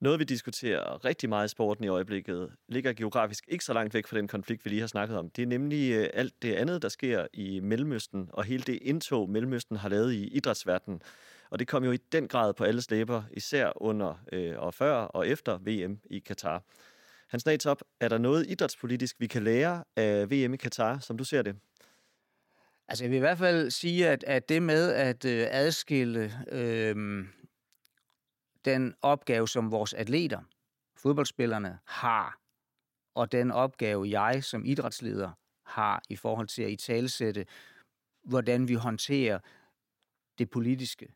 [0.00, 4.06] Noget, vi diskuterer rigtig meget i sporten i øjeblikket, ligger geografisk ikke så langt væk
[4.06, 5.30] fra den konflikt, vi lige har snakket om.
[5.30, 9.30] Det er nemlig øh, alt det andet, der sker i Mellemøsten, og hele det indtog,
[9.30, 11.02] Mellemøsten har lavet i idrætsverdenen.
[11.50, 14.94] Og det kom jo i den grad på alle læber, især under øh, og før
[14.94, 16.62] og efter VM i Katar.
[17.28, 21.24] Hans Natop, er der noget idrætspolitisk, vi kan lære af VM i Katar, som du
[21.24, 21.56] ser det?
[22.88, 27.24] Altså jeg vil i hvert fald sige, at, at det med at øh, adskille øh,
[28.66, 30.40] den opgave, som vores atleter,
[30.96, 32.38] fodboldspillerne, har,
[33.14, 35.30] og den opgave, jeg som idrætsleder
[35.66, 37.46] har i forhold til at i talesætte,
[38.24, 39.38] hvordan vi håndterer
[40.38, 41.08] det politiske.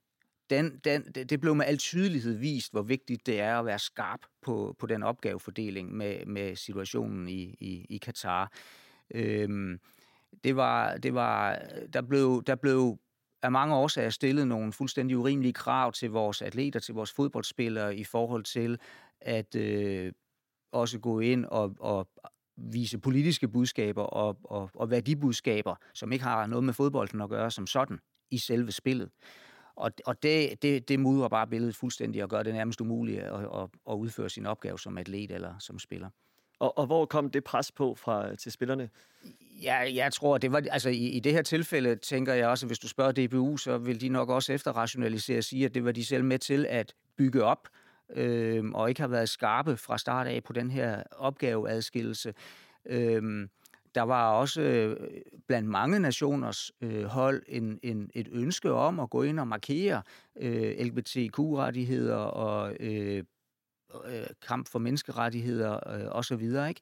[0.50, 4.20] Den, den, det blev med al tydelighed vist, hvor vigtigt det er at være skarp
[4.42, 8.52] på, på den opgavefordeling med, med situationen i, i, i Katar.
[9.10, 9.80] Øhm,
[10.44, 12.98] det var, det var, der blev, der blev
[13.42, 18.04] af mange årsager stillet nogle fuldstændig urimelige krav til vores atleter, til vores fodboldspillere i
[18.04, 18.78] forhold til
[19.20, 20.12] at øh,
[20.72, 22.08] også gå ind og, og
[22.56, 27.50] vise politiske budskaber og, og, og værdibudskaber, som ikke har noget med fodbolden at gøre
[27.50, 27.98] som sådan
[28.30, 29.10] i selve spillet.
[29.76, 33.40] Og, og det, det, det mudrer bare billedet fuldstændig og gør det nærmest umuligt at,
[33.40, 36.08] at, at udføre sin opgave som atlet eller som spiller.
[36.60, 38.90] Og, og hvor kom det pres på fra til spillerne?
[39.62, 42.68] Ja, jeg tror, det var, altså i, i det her tilfælde tænker jeg også, at
[42.68, 45.92] hvis du spørger DBU, så vil de nok også efterrationalisere og sige, at det var
[45.92, 47.68] de selv med til at bygge op,
[48.14, 52.34] øh, og ikke har været skarpe fra start af på den her opgaveadskillelse.
[52.86, 53.48] Øh,
[53.94, 54.96] der var også øh,
[55.46, 60.02] blandt mange nationers øh, hold en, en, et ønske om at gå ind og markere
[60.40, 63.24] øh, LGBTQ-rettigheder og øh,
[64.04, 66.42] øh, kamp for menneskerettigheder øh, osv.
[66.42, 66.80] Ikke?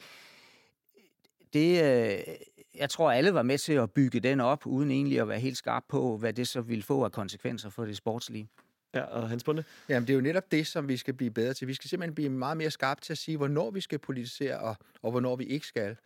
[1.52, 2.34] Det, øh,
[2.74, 5.56] jeg tror, alle var med til at bygge den op, uden egentlig at være helt
[5.56, 8.48] skarp på, hvad det så ville få af konsekvenser for det sportslige.
[8.94, 9.64] Ja, og Hans Bunde?
[9.88, 11.68] Jamen, det er jo netop det, som vi skal blive bedre til.
[11.68, 14.76] Vi skal simpelthen blive meget mere skarpe til at sige, hvornår vi skal politisere, og,
[15.02, 15.96] og hvornår vi ikke skal.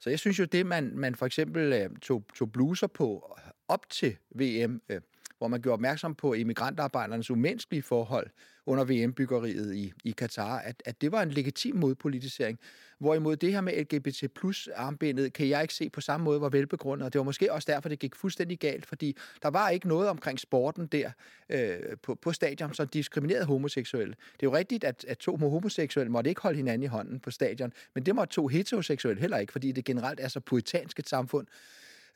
[0.00, 3.90] Så jeg synes jo, det man, man for eksempel øh, tog, tog bluser på op
[3.90, 5.00] til VM, øh,
[5.40, 8.30] hvor man gjorde opmærksom på emigrantarbejdernes umenneskelige forhold
[8.66, 12.58] under VM-byggeriet i, i Katar, at, at det var en legitim modpolitisering.
[12.98, 16.48] Hvorimod det her med LGBT plus armbindet, kan jeg ikke se på samme måde var
[16.48, 19.88] velbegrundet, og det var måske også derfor, det gik fuldstændig galt, fordi der var ikke
[19.88, 21.10] noget omkring sporten der
[21.48, 24.14] øh, på, på stadion, som diskriminerede homoseksuelle.
[24.32, 27.30] Det er jo rigtigt, at, at to homoseksuelle måtte ikke holde hinanden i hånden på
[27.30, 31.08] stadion, men det måtte to heteroseksuelle heller ikke, fordi det generelt er så puritansk et
[31.08, 31.46] samfund.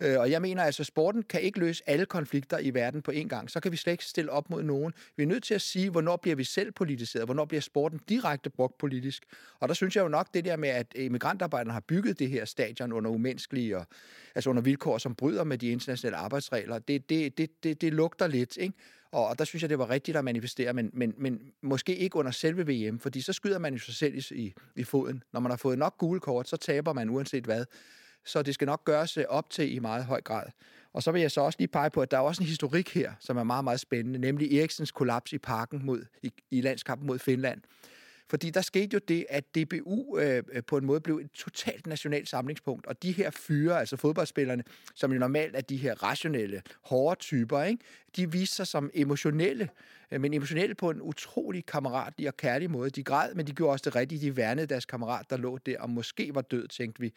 [0.04, 3.10] Øh, og jeg mener altså, at sporten kan ikke løse alle konflikter i verden på
[3.10, 3.50] én gang.
[3.50, 4.92] Så kan vi slet ikke stille op mod nogen.
[5.16, 7.24] Vi er nødt til at sige, hvornår bliver vi selv politiseret?
[7.24, 9.24] Hvornår bliver sporten direkte brugt politisk?
[9.60, 12.44] Og der synes jeg jo nok, det der med, at immigrantarbejderne har bygget det her
[12.44, 13.86] stadion under umenneskelige og
[14.34, 18.26] altså under vilkår, som bryder med de internationale arbejdsregler, det, det, det, det, det lugter
[18.26, 18.74] lidt, ikke?
[19.12, 22.30] Og der synes jeg, det var rigtigt at manifestere, men, men, men måske ikke under
[22.30, 25.22] selve VM, fordi så skyder man jo sig selv i, i foden.
[25.32, 27.64] Når man har fået nok gule kort, så taber man uanset hvad
[28.24, 30.46] så det skal nok gøres øh, op til i meget høj grad.
[30.92, 32.94] Og så vil jeg så også lige pege på, at der er også en historik
[32.94, 37.06] her, som er meget, meget spændende, nemlig Eriksens kollaps i parken mod, i, i landskampen
[37.06, 37.60] mod Finland.
[38.30, 41.86] Fordi der skete jo det, at DBU øh, øh, på en måde blev et totalt
[41.86, 46.62] nationalt samlingspunkt, og de her fyre, altså fodboldspillerne, som jo normalt er de her rationelle,
[46.82, 47.84] hårde typer, ikke?
[48.16, 49.68] de viste sig som emotionelle,
[50.10, 52.90] øh, men emotionelle på en utrolig kammeratlig og kærlig måde.
[52.90, 54.20] De græd, men de gjorde også det rigtige.
[54.20, 57.12] De værnede deres kammerat, der lå der, og måske var død, tænkte vi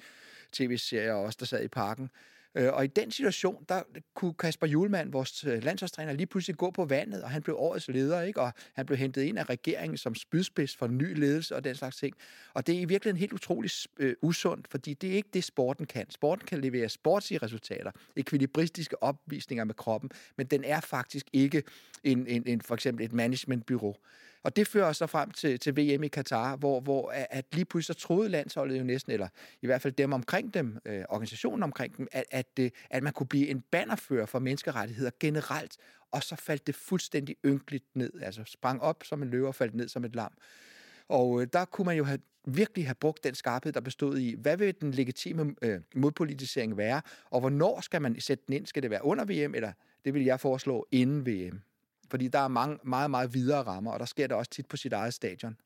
[0.53, 2.09] tv-serier også, der sad i parken.
[2.57, 3.83] Øh, og i den situation, der
[4.15, 7.87] kunne Kasper Julemand, vores øh, landsholdstræner, lige pludselig gå på vandet, og han blev årets
[7.87, 8.41] leder, ikke?
[8.41, 11.97] og han blev hentet ind af regeringen som spydspids for ny ledelse og den slags
[11.97, 12.15] ting.
[12.53, 15.85] Og det er i virkeligheden helt utroligt øh, usundt, fordi det er ikke det, sporten
[15.85, 16.09] kan.
[16.09, 21.63] Sporten kan levere sportslige resultater, ekvilibristiske opvisninger med kroppen, men den er faktisk ikke
[22.03, 23.97] en, en, en for eksempel et managementbyrå.
[24.43, 27.97] Og det fører så frem til, til VM i Katar, hvor, hvor at lige pludselig
[27.97, 29.27] troede landsholdet jo næsten, eller
[29.61, 33.13] i hvert fald dem omkring dem, øh, organisationen omkring dem, at, at, at, at man
[33.13, 35.77] kunne blive en bannerfører for menneskerettigheder generelt,
[36.11, 39.75] og så faldt det fuldstændig ynkeligt ned, altså sprang op som en løve og faldt
[39.75, 40.31] ned som et lam.
[41.07, 44.35] Og øh, der kunne man jo have, virkelig have brugt den skarphed, der bestod i,
[44.37, 48.65] hvad vil den legitime øh, modpolitisering være, og hvornår skal man sætte den ind?
[48.65, 49.71] Skal det være under VM, eller
[50.05, 51.61] det vil jeg foreslå inden VM?
[52.09, 54.77] Fordi der er mange, meget, meget videre rammer, og der sker det også tit på
[54.77, 55.57] sit eget stadion.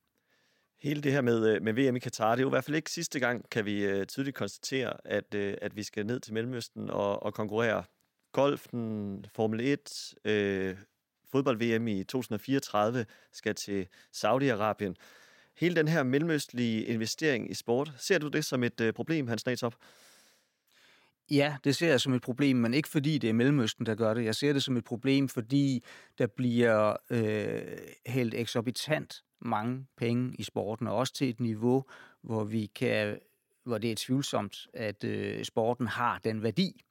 [0.82, 2.76] Hele det her med, øh, med VM i Katar, det er jo i hvert fald
[2.76, 6.34] ikke sidste gang, kan vi øh, tydeligt konstatere, at, øh, at vi skal ned til
[6.34, 7.84] Mellemøsten og, og konkurrere.
[8.32, 10.76] Golfen, Formel 1, øh,
[11.32, 14.94] fodbold-VM i 2034 skal til Saudi-Arabien.
[15.56, 19.46] Hele den her mellemøstlige investering i sport, ser du det som et øh, problem, Hans
[19.46, 19.74] Natop?
[21.32, 24.14] Ja, det ser jeg som et problem, men ikke fordi det er Mellemøsten, der gør
[24.14, 24.24] det.
[24.24, 25.84] Jeg ser det som et problem, fordi
[26.18, 31.84] der bliver øh, helt eksorbitant mange penge i sporten, og også til et niveau,
[32.22, 33.18] hvor vi kan
[33.64, 36.84] hvor det er tvivlsomt, at øh, sporten har den værdi.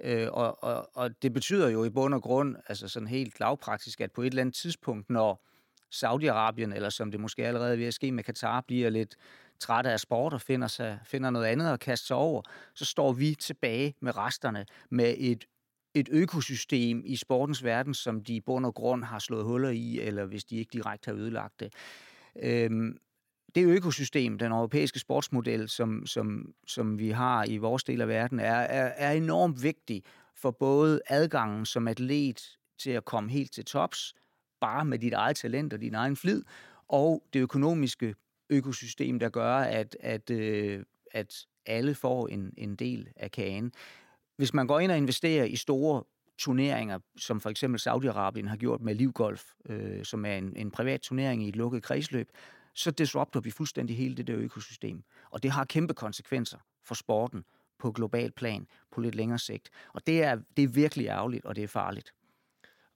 [0.00, 4.00] Øh, og, og, og det betyder jo i bund og grund, altså sådan helt lavpraktisk,
[4.00, 5.46] at på et eller andet tidspunkt, når
[5.94, 9.16] Saudi-Arabien, eller som det måske allerede er ved at ske med Katar, bliver lidt
[9.60, 12.42] trætte af sport og finder, sig, finder noget andet at kaste sig over,
[12.74, 15.44] så står vi tilbage med resterne med et
[15.96, 20.00] et økosystem i sportens verden, som de i bund og grund har slået huller i,
[20.00, 21.72] eller hvis de ikke direkte har ødelagt det.
[22.42, 22.98] Øhm,
[23.54, 28.40] det økosystem, den europæiske sportsmodel, som, som, som vi har i vores del af verden,
[28.40, 30.02] er, er, er enormt vigtig
[30.34, 34.14] for både adgangen som atlet til at komme helt til tops,
[34.60, 36.42] bare med dit eget talent og din egen flid,
[36.88, 38.14] og det økonomiske
[38.50, 43.72] økosystem, der gør, at, at, øh, at alle får en, en del af kagen.
[44.36, 46.02] Hvis man går ind og investerer i store
[46.38, 51.00] turneringer, som for eksempel Saudi-Arabien har gjort med Livgolf, øh, som er en, en privat
[51.00, 52.30] turnering i et lukket kredsløb,
[52.74, 55.02] så disrupter vi fuldstændig hele det der økosystem.
[55.30, 57.44] Og det har kæmpe konsekvenser for sporten
[57.78, 59.70] på global plan på lidt længere sigt.
[59.92, 62.12] Og det er, det er virkelig ærgerligt, og det er farligt.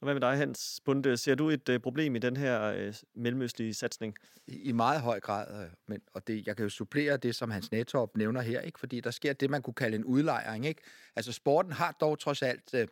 [0.01, 1.17] Og hvad med dig, Hans Bunde?
[1.17, 4.15] Ser du et øh, problem i den her øh, mellemøstlige satsning?
[4.47, 7.51] I, I meget høj grad, øh, men, og det, jeg kan jo supplere det, som
[7.51, 8.79] Hans Netop nævner her, ikke?
[8.79, 10.67] fordi der sker det, man kunne kalde en udlejring.
[10.67, 10.83] Ikke?
[11.17, 12.75] Altså sporten har dog trods alt...
[12.75, 12.89] Øh,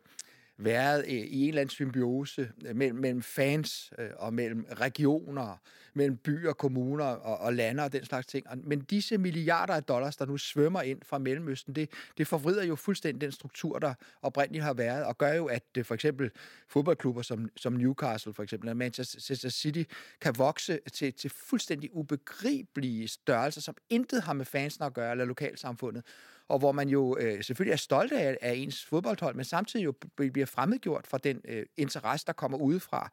[0.59, 5.57] været øh, i en eller anden symbiose øh, mellem, mellem fans øh, og mellem regioner,
[5.93, 8.45] mellem byer, kommuner og, og lande og den slags ting.
[8.63, 12.75] Men disse milliarder af dollars, der nu svømmer ind fra Mellemøsten, det, det forvrider jo
[12.75, 16.31] fuldstændig den struktur, der oprindeligt har været, og gør jo, at for eksempel
[16.67, 19.83] fodboldklubber som, som Newcastle, for eksempel, Manchester City,
[20.21, 25.25] kan vokse til, til fuldstændig ubegribelige størrelser, som intet har med fansen at gøre, eller
[25.25, 26.03] lokalsamfundet
[26.49, 29.93] og hvor man jo øh, selvfølgelig er stolt af, af ens fodboldhold, men samtidig jo
[30.15, 33.11] bliver fremmedgjort fra den øh, interesse, der kommer udefra,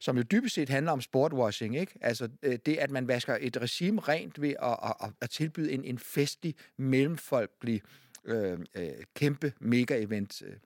[0.00, 1.98] som jo dybest set handler om sportwashing, ikke?
[2.00, 5.84] Altså øh, det, at man vasker et regime rent ved at, at, at tilbyde en,
[5.84, 7.82] en festlig, mellemfolkelig,
[8.24, 10.42] øh, øh, kæmpe mega-event.
[10.44, 10.56] Øh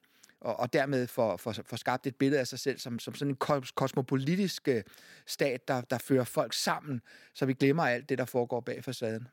[0.40, 3.30] og, og dermed får for, for skabt et billede af sig selv som, som sådan
[3.33, 4.83] en kosmopolitisk øh,
[5.26, 7.00] stat, der, der fører folk sammen,
[7.35, 9.28] så vi glemmer alt det, der foregår bag facaden.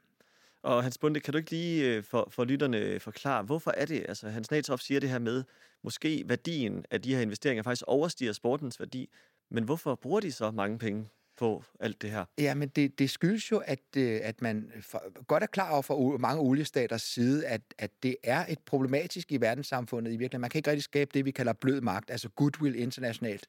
[0.68, 3.86] Og Hans Bunde, kan du ikke lige øh, for, for lytterne øh, forklare, hvorfor er
[3.86, 5.44] det, altså Hans Natop siger det her med,
[5.84, 9.10] måske værdien af de her investeringer faktisk overstiger sportens værdi,
[9.52, 12.26] men hvorfor bruger de så mange penge på alt det her?
[12.38, 15.82] Ja, men det, det skyldes jo, at, øh, at man for, godt er klar over
[15.82, 20.42] fra mange oliestaters side, at, at det er et problematisk i verdenssamfundet i virkeligheden.
[20.42, 23.48] Man kan ikke rigtig skabe det, vi kalder blød magt, altså goodwill internationalt.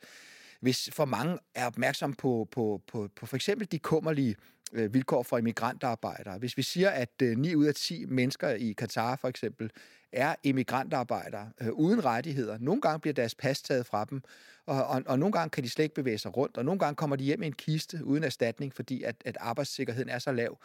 [0.60, 4.36] Hvis for mange er opmærksom på, på, på, på for eksempel de kummerlige
[4.72, 6.38] øh, vilkår for immigrantarbejdere.
[6.38, 9.70] Hvis vi siger, at øh, 9 ud af 10 mennesker i Katar for eksempel
[10.12, 12.58] er immigrantarbejdere øh, uden rettigheder.
[12.58, 14.22] Nogle gange bliver deres pas taget fra dem,
[14.66, 16.96] og, og, og nogle gange kan de slet ikke bevæge sig rundt, og nogle gange
[16.96, 20.58] kommer de hjem i en kiste uden erstatning, fordi at, at arbejdssikkerheden er så lav.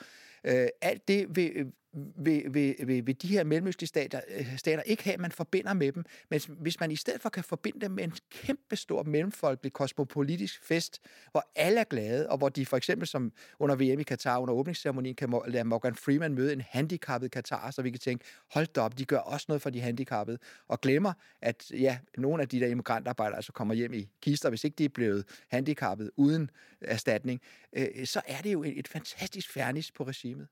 [0.44, 1.72] Øh, alt det vil,
[2.16, 5.92] vil, vil, vil, vil de her mellemøstlige stater, øh, stater ikke have, man forbinder med
[5.92, 6.06] dem.
[6.30, 10.64] Men hvis man i stedet for kan forbinde dem med en kæmpe stor mellemfolkelig kosmopolitisk
[10.64, 11.00] fest,
[11.32, 14.54] hvor alle er glade, og hvor de for eksempel som under VM i Katar, under
[14.54, 18.82] åbningsceremonien, kan lade Morgan Freeman møde en handicappet Katar, så vi kan tænke, hold da
[18.82, 22.60] op, de gør også noget for de handicappede, og glemmer, at ja, nogle af de
[22.60, 26.50] der immigrantarbejdere altså kommer hjem i kister, hvis ikke de er blevet handicappet uden
[26.82, 27.42] erstatning,
[27.74, 30.48] øh, så er det jo et, et fantastisk fernis på regimet.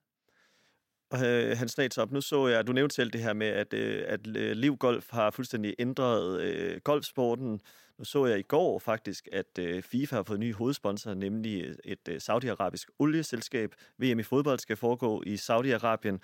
[1.14, 2.12] Øh, Hans op.
[2.12, 5.06] nu så jeg, du nævnte selv det her med, at, øh, at Livgolf Liv Golf
[5.12, 7.62] har fuldstændig ændret øh, golfsporten.
[7.98, 11.76] Nu så jeg i går faktisk, at øh, FIFA har fået en ny hovedsponsor, nemlig
[11.86, 13.76] et øh, saudiarabisk olieselskab.
[13.98, 16.18] VM i fodbold skal foregå i Saudi-Arabien.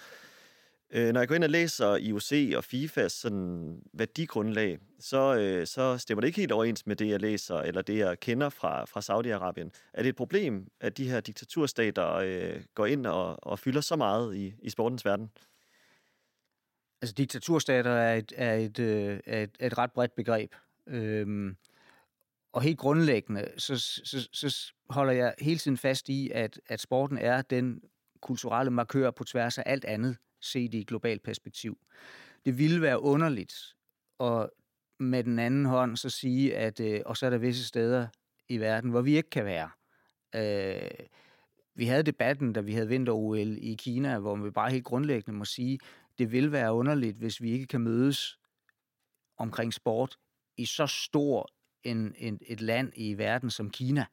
[0.91, 5.97] Øh, når jeg går ind og læser IOC og FIFAs sådan værdigrundlag, så, øh, så
[5.97, 8.99] stemmer det ikke helt overens med det, jeg læser, eller det, jeg kender fra, fra
[8.99, 9.69] Saudi-Arabien.
[9.93, 13.95] Er det et problem, at de her diktaturstater øh, går ind og, og fylder så
[13.95, 15.31] meget i, i sportens verden?
[17.01, 20.55] Altså, diktaturstater er et, er et, øh, er et, er et ret bredt begreb.
[20.87, 21.57] Øhm,
[22.53, 27.17] og helt grundlæggende, så, så, så holder jeg hele tiden fast i, at, at sporten
[27.17, 27.81] er den
[28.21, 31.77] kulturelle markør på tværs af alt andet set i et globalt perspektiv.
[32.45, 33.53] Det ville være underligt
[34.19, 34.49] at
[34.99, 38.07] med den anden hånd så sige, at øh, og så er der visse steder
[38.49, 39.69] i verden, hvor vi ikke kan være.
[40.35, 41.07] Øh,
[41.75, 45.45] vi havde debatten, da vi havde vinter-OL i Kina, hvor vi bare helt grundlæggende må
[45.45, 45.79] sige,
[46.17, 48.39] det vil være underligt, hvis vi ikke kan mødes
[49.37, 50.17] omkring sport
[50.57, 51.49] i så stor
[51.83, 54.05] en, en, et land i verden som Kina.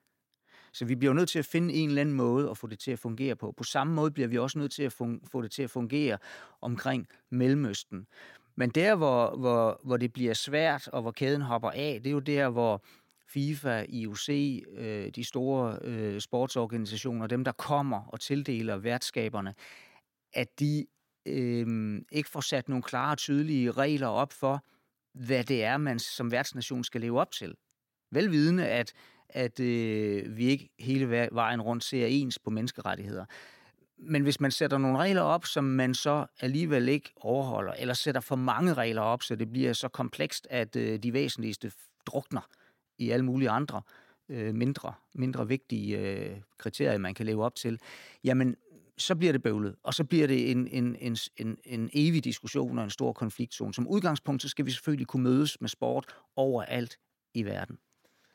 [0.74, 2.90] Så vi bliver nødt til at finde en eller anden måde at få det til
[2.90, 3.52] at fungere på.
[3.52, 6.18] På samme måde bliver vi også nødt til at få det til at fungere
[6.60, 8.06] omkring Mellemøsten.
[8.56, 12.12] Men der, hvor, hvor, hvor det bliver svært, og hvor kæden hopper af, det er
[12.12, 12.84] jo der, hvor
[13.28, 14.28] FIFA, IOC,
[14.76, 19.54] øh, de store øh, sportsorganisationer, dem der kommer og tildeler værtskaberne,
[20.32, 20.86] at de
[21.26, 24.64] øh, ikke får sat nogle klare og tydelige regler op for,
[25.14, 27.54] hvad det er, man som værtsnation skal leve op til.
[28.10, 28.92] Velvidende, at,
[29.34, 33.24] at øh, vi ikke hele vejen rundt ser ens på menneskerettigheder.
[33.98, 38.20] Men hvis man sætter nogle regler op, som man så alligevel ikke overholder, eller sætter
[38.20, 41.72] for mange regler op, så det bliver så komplekst, at øh, de væsentligste
[42.06, 42.48] drukner
[42.98, 43.82] i alle mulige andre
[44.28, 47.80] øh, mindre, mindre vigtige øh, kriterier, man kan leve op til,
[48.24, 48.56] jamen
[48.98, 52.78] så bliver det bøvlet, og så bliver det en, en, en, en, en evig diskussion
[52.78, 53.74] og en stor konfliktzone.
[53.74, 56.98] Som udgangspunkt, så skal vi selvfølgelig kunne mødes med sport overalt
[57.34, 57.78] i verden.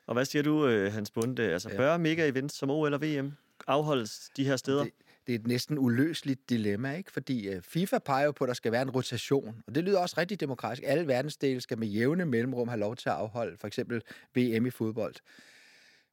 [0.09, 1.43] Og hvad siger du, øh, Hans Bunde?
[1.43, 3.31] Altså, bør mega-events som OL og VM
[3.67, 4.83] afholdes de her steder?
[4.83, 4.93] Det,
[5.27, 7.11] det er et næsten uløseligt dilemma, ikke?
[7.11, 9.99] Fordi uh, FIFA peger jo på, at der skal være en rotation, og det lyder
[9.99, 10.83] også rigtig demokratisk.
[10.87, 14.01] Alle verdensdele skal med jævne mellemrum have lov til at afholde for eksempel
[14.35, 15.15] VM i fodbold.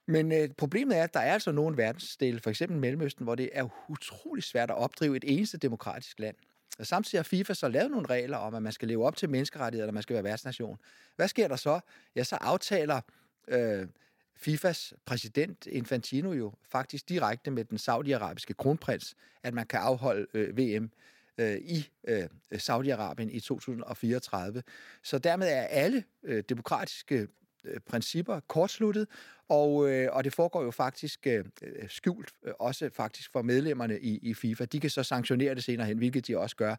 [0.07, 3.51] Men uh, problemet er, at der er altså nogle verdensdele, for eksempel Mellemøsten, hvor det
[3.53, 6.37] er utrolig svært at opdrive et eneste demokratisk land.
[6.79, 9.31] Og samtidig har FIFA så lavet nogle regler om, at man skal leve op til
[9.31, 10.79] menneskerettigheder, når man skal være værtsnation.
[11.17, 11.81] Hvad sker der så?
[12.17, 13.01] Ja, så aftaler
[13.49, 13.87] øh,
[14.37, 20.59] FIFAs præsident Infantino jo faktisk direkte med den saudiarabiske kronprins, at man kan afholde øh,
[20.59, 20.91] VM
[21.39, 24.63] øh, i øh, Saudi-Arabien i 2034.
[25.03, 27.29] Så dermed er alle øh, demokratiske
[27.67, 29.07] Øh, principper kortsluttet,
[29.49, 34.01] og, øh, og det foregår jo faktisk øh, øh, skjult, øh, også faktisk for medlemmerne
[34.01, 34.65] i, i FIFA.
[34.65, 36.77] De kan så sanktionere det senere hen, hvilket de også gør.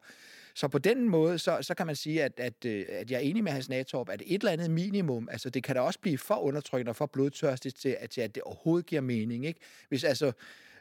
[0.55, 3.21] Så på den måde, så, så kan man sige, at, at, øh, at jeg er
[3.21, 6.17] enig med Hans Natorp, at et eller andet minimum, altså det kan da også blive
[6.17, 9.45] for undertrykkende og for blodtørstigt til, at, til at det overhovedet giver mening.
[9.45, 9.59] Ikke?
[9.89, 10.31] Hvis altså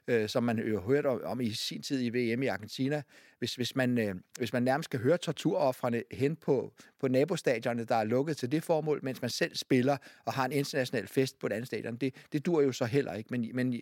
[0.09, 3.03] øh, som man jo hørte om i sin tid i VM i Argentina.
[3.39, 7.95] Hvis, hvis, man, øh, hvis man nærmest kan høre torturoffrene hen på, på nabostadionerne, der
[7.95, 11.47] er lukket til det formål, mens man selv spiller og har en international fest på
[11.47, 13.29] et andet stadion, det, det dur jo så heller ikke.
[13.31, 13.81] Men, men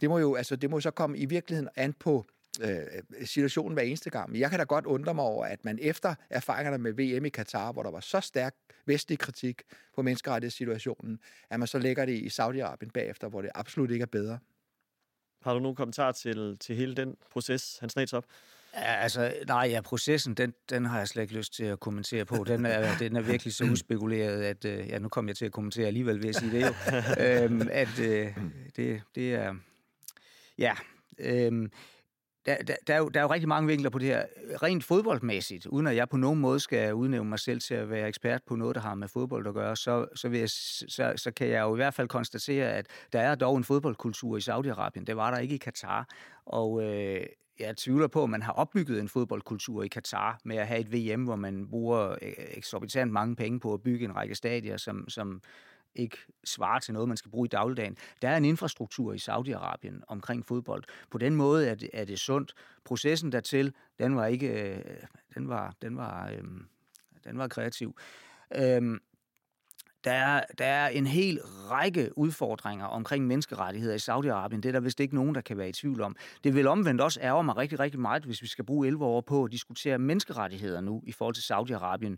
[0.00, 2.26] det må jo altså, det må så komme i virkeligheden an på
[2.60, 4.30] øh, situationen hver eneste gang.
[4.30, 7.28] Men jeg kan da godt undre mig over, at man efter erfaringerne med VM i
[7.28, 8.54] Katar, hvor der var så stærk
[8.86, 9.62] vestlig kritik
[9.94, 11.18] på menneskerettighedssituationen,
[11.50, 14.38] at man så lægger det i Saudi-Arabien bagefter, hvor det absolut ikke er bedre.
[15.44, 18.24] Har du nogle kommentarer til, til hele den proces, Hans Netop?
[18.74, 22.24] Ja, altså, nej, ja, processen, den, den har jeg slet ikke lyst til at kommentere
[22.24, 22.44] på.
[22.44, 25.52] Den er, den er virkelig så uspekuleret, at øh, ja, nu kommer jeg til at
[25.52, 26.74] kommentere alligevel, vil jeg sige det jo.
[27.24, 28.36] øhm, at øh,
[28.76, 29.54] det, det er...
[30.58, 30.74] Ja,
[31.18, 31.70] øhm,
[32.46, 34.24] der, der, der, er jo, der er jo rigtig mange vinkler på det her.
[34.62, 38.08] Rent fodboldmæssigt, uden at jeg på nogen måde skal udnævne mig selv til at være
[38.08, 41.30] ekspert på noget, der har med fodbold at gøre, så, så, vil jeg, så, så
[41.30, 45.04] kan jeg jo i hvert fald konstatere, at der er dog en fodboldkultur i Saudi-Arabien.
[45.04, 46.08] Det var der ikke i Katar.
[46.46, 47.26] Og øh,
[47.60, 50.92] jeg tvivler på, at man har opbygget en fodboldkultur i Katar med at have et
[50.92, 55.08] VM, hvor man bruger øh, eksorbitant mange penge på at bygge en række stadier, som,
[55.08, 55.42] som
[55.94, 57.96] ikke svarer til noget, man skal bruge i dagligdagen.
[58.22, 60.84] Der er en infrastruktur i Saudi-Arabien omkring fodbold.
[61.10, 62.54] På den måde er det, er det sundt.
[62.84, 64.84] Processen dertil, den var ikke, øh,
[65.34, 66.44] den var, den var, øh,
[67.24, 67.96] den var kreativ.
[68.54, 68.98] Øh,
[70.04, 71.40] der er, der er en hel
[71.70, 74.56] række udfordringer omkring menneskerettigheder i Saudi-Arabien.
[74.60, 76.16] Det er der vist ikke nogen, der kan være i tvivl om.
[76.44, 79.20] Det vil omvendt også ærge mig rigtig, rigtig meget, hvis vi skal bruge 11 år
[79.20, 82.16] på at diskutere menneskerettigheder nu i forhold til Saudi-Arabien.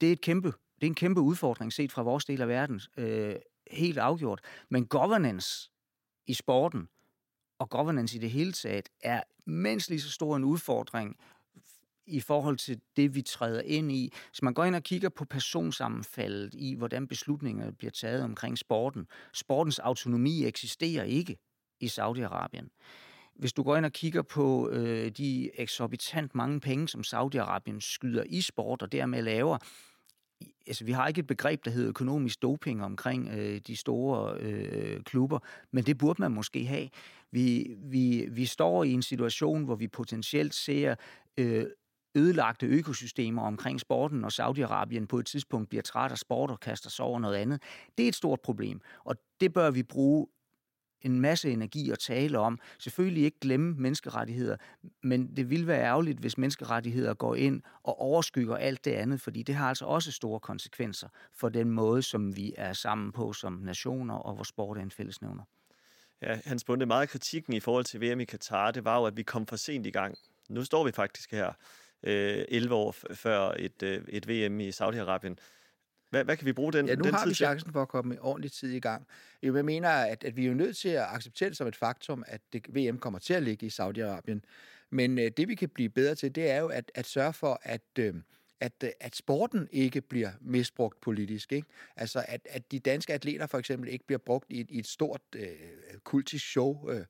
[0.00, 2.80] Det er et kæmpe det er en kæmpe udfordring set fra vores del af verden,
[2.96, 3.36] øh,
[3.70, 4.40] helt afgjort.
[4.68, 5.70] Men governance
[6.26, 6.88] i sporten
[7.58, 11.16] og governance i det hele taget er mindst lige så stor en udfordring
[12.06, 14.12] i forhold til det, vi træder ind i.
[14.28, 19.06] Hvis man går ind og kigger på personsammenfaldet i, hvordan beslutninger bliver taget omkring sporten.
[19.32, 21.38] Sportens autonomi eksisterer ikke
[21.80, 22.68] i Saudi-Arabien.
[23.34, 28.24] Hvis du går ind og kigger på øh, de eksorbitant mange penge, som Saudi-Arabien skyder
[28.26, 29.58] i sport og dermed laver,
[30.70, 35.02] altså, vi har ikke et begreb, der hedder økonomisk doping omkring øh, de store øh,
[35.02, 35.38] klubber,
[35.70, 36.88] men det burde man måske have.
[37.32, 40.94] Vi, vi, vi står i en situation, hvor vi potentielt ser
[41.38, 41.66] øh,
[42.14, 46.90] ødelagte økosystemer omkring sporten, og Saudi-Arabien på et tidspunkt bliver træt af sport og kaster
[46.90, 47.62] sig over noget andet.
[47.98, 50.26] Det er et stort problem, og det bør vi bruge
[51.02, 52.58] en masse energi at tale om.
[52.78, 54.56] Selvfølgelig ikke glemme menneskerettigheder,
[55.02, 59.42] men det vil være ærgerligt, hvis menneskerettigheder går ind og overskygger alt det andet, fordi
[59.42, 63.52] det har altså også store konsekvenser for den måde, som vi er sammen på som
[63.52, 65.42] nationer, og hvor sport er en fællesnævner.
[66.22, 69.04] Ja, Hans Bunde, meget af kritikken i forhold til VM i Katar, det var jo,
[69.04, 70.18] at vi kom for sent i gang.
[70.48, 71.52] Nu står vi faktisk her
[72.02, 75.34] øh, 11 år før et, øh, et VM i Saudi-Arabien.
[76.10, 77.44] Hvad, hvad kan vi bruge den Ja, nu den har tid vi til?
[77.44, 79.06] chancen for at komme i ordentlig tid i gang.
[79.42, 82.24] Jeg mener, at, at vi er jo nødt til at acceptere det som et faktum,
[82.26, 84.40] at det, VM kommer til at ligge i Saudi-Arabien.
[84.90, 87.60] Men øh, det, vi kan blive bedre til, det er jo at, at sørge for,
[87.62, 88.14] at, øh,
[88.60, 91.52] at, øh, at sporten ikke bliver misbrugt politisk.
[91.52, 91.68] Ikke?
[91.96, 94.86] Altså, at, at de danske atleter for eksempel ikke bliver brugt i et, i et
[94.86, 95.48] stort øh,
[96.04, 97.04] kultisk show øh,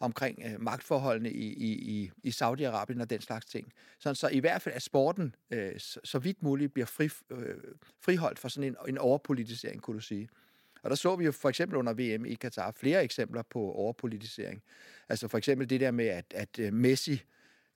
[0.00, 3.72] omkring øh, magtforholdene i, i, i, i Saudi-Arabien og den slags ting.
[3.98, 7.56] Sådan, så i hvert fald, at sporten øh, så, så vidt muligt bliver fri, øh,
[8.00, 10.28] friholdt for sådan en, en overpolitisering, kunne du sige.
[10.82, 14.62] Og der så vi jo for eksempel under VM i Katar flere eksempler på overpolitisering.
[15.08, 17.22] Altså for eksempel det der med, at, at øh, Messi,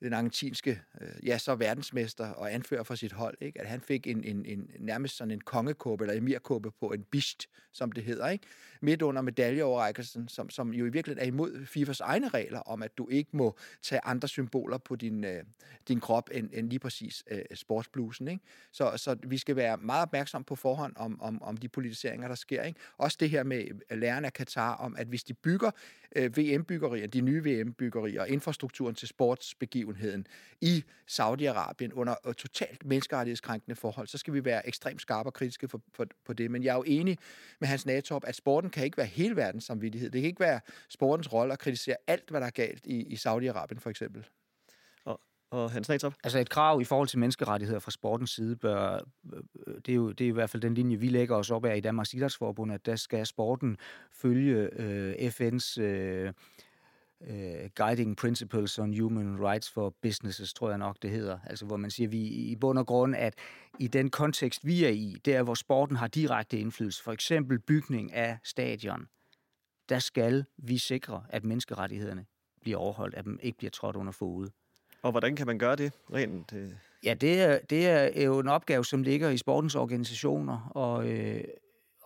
[0.00, 3.60] den argentinske, øh, ja, så verdensmester og anfører for sit hold, ikke?
[3.60, 7.48] at han fik en, en, en, nærmest sådan en kongekåbe eller emirkåbe på en bist,
[7.72, 8.46] som det hedder, ikke?
[8.80, 12.98] midt under medaljeoverrækkelsen, som, som jo i virkeligheden er imod FIFAs egne regler om, at
[12.98, 15.44] du ikke må tage andre symboler på din, øh,
[15.88, 18.28] din krop end, end lige præcis øh, sportsblusen.
[18.28, 18.44] Ikke?
[18.72, 22.34] Så, så vi skal være meget opmærksom på forhånd om, om, om de politiseringer, der
[22.34, 22.62] sker.
[22.62, 22.80] Ikke?
[22.98, 25.70] Også det her med øh, lærerne af Katar om, at hvis de bygger
[26.16, 30.26] øh, VM-byggerier, de nye VM-byggerier og infrastrukturen til sportsbegivenheder, sportsbegivenheden
[30.60, 35.68] i Saudi-Arabien under øh, totalt menneskerettighedskrænkende forhold, så skal vi være ekstremt skarpe og kritiske
[35.68, 36.50] for, for, på det.
[36.50, 37.18] Men jeg er jo enig
[37.60, 40.10] med Hans Natorp, at sporten kan ikke være hele verdens samvittighed.
[40.10, 43.14] Det kan ikke være sportens rolle at kritisere alt, hvad der er galt i, i
[43.14, 44.24] Saudi-Arabien for eksempel.
[45.50, 46.14] Og Hans Natorp?
[46.24, 48.94] Altså et krav i forhold til menneskerettigheder fra sportens side bør,
[49.32, 51.64] øh, det er jo det er i hvert fald den linje, vi lægger os op
[51.64, 53.76] af i Danmarks Idrætsforbund, at der skal sporten
[54.12, 56.32] følge øh, FN's øh,
[57.26, 61.38] øh, Guiding Principles on Human Rights for Businesses, tror jeg nok det hedder.
[61.46, 63.34] Altså hvor man siger, vi i bund og grund, at
[63.78, 68.12] i den kontekst, vi er i, der hvor sporten har direkte indflydelse, for eksempel bygning
[68.12, 69.06] af stadion,
[69.88, 72.26] der skal vi sikre, at menneskerettighederne
[72.60, 74.48] bliver overholdt, at dem ikke bliver trådt under fod.
[75.02, 76.52] Og hvordan kan man gøre det rent?
[76.52, 76.70] Øh,
[77.04, 81.44] Ja, det er, det er jo en opgave, som ligger i sportens organisationer, og, øh,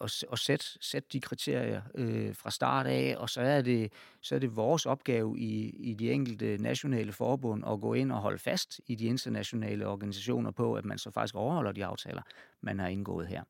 [0.02, 4.34] og, og sætte sætte de kriterier øh, fra start af, og så er det, så
[4.34, 8.38] er det vores opgave i, i de enkelte nationale forbund at gå ind og holde
[8.38, 12.22] fast i de internationale organisationer på, at man så faktisk overholder de aftaler,
[12.60, 13.42] man har indgået her.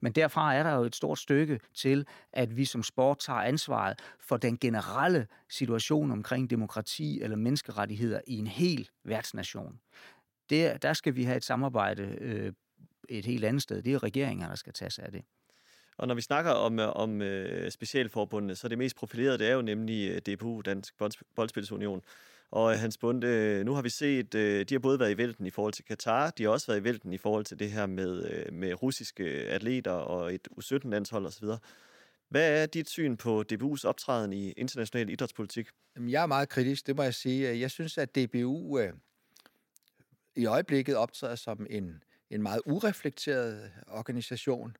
[0.00, 4.00] Men derfra er der jo et stort stykke til, at vi som sport tager ansvaret
[4.20, 9.80] for den generelle situation omkring demokrati eller menneskerettigheder i en hel værtsnation.
[10.50, 12.52] Der, der skal vi have et samarbejde øh,
[13.08, 13.82] et helt andet sted.
[13.82, 15.24] Det er regeringer, der skal tage sig af det.
[15.98, 19.54] Og når vi snakker om, øh, om øh, specialforbundene, så det mest profilerede, det er
[19.54, 20.94] jo nemlig øh, DPU, DBU, Dansk
[21.36, 22.02] Boldspilsunion.
[22.50, 25.46] Og uh, Hans Bunde, nu har vi set, øh, de har både været i vælten
[25.46, 27.86] i forhold til Katar, de har også været i vælten i forhold til det her
[27.86, 31.44] med, øh, med russiske atleter og et U17-landshold osv.
[32.28, 35.68] Hvad er dit syn på DBU's optræden i international idrætspolitik?
[35.96, 37.60] Jeg er meget kritisk, det må jeg sige.
[37.60, 38.92] Jeg synes, at DBU øh,
[40.36, 44.76] i øjeblikket optræder som en, en meget ureflekteret organisation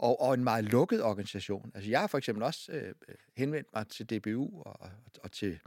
[0.00, 1.72] og, og en meget lukket organisation.
[1.74, 4.90] Altså, jeg har for eksempel også øh, øh henvendt mig til DBU og, og,
[5.22, 5.58] og til,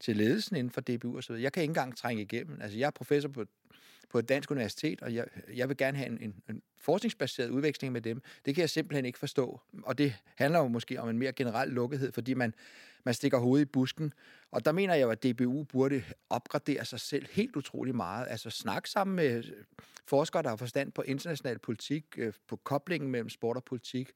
[0.00, 1.42] til ledelsen inden for DBU og så videre.
[1.42, 2.60] Jeg kan ikke engang trænge igennem.
[2.60, 3.44] Altså, jeg er professor på,
[4.10, 7.92] på et dansk universitet, og jeg, jeg vil gerne have en, en, en forskningsbaseret udveksling
[7.92, 8.22] med dem.
[8.44, 9.60] Det kan jeg simpelthen ikke forstå.
[9.82, 12.54] Og det handler jo måske om en mere generel lukkethed, fordi man,
[13.04, 14.12] man stikker hovedet i busken.
[14.50, 18.26] Og der mener jeg jo, at DBU burde opgradere sig selv helt utrolig meget.
[18.30, 19.64] Altså snakke sammen med øh,
[20.06, 24.10] forskere, der har forstand på international politik, øh, på koblingen mellem sport og politik,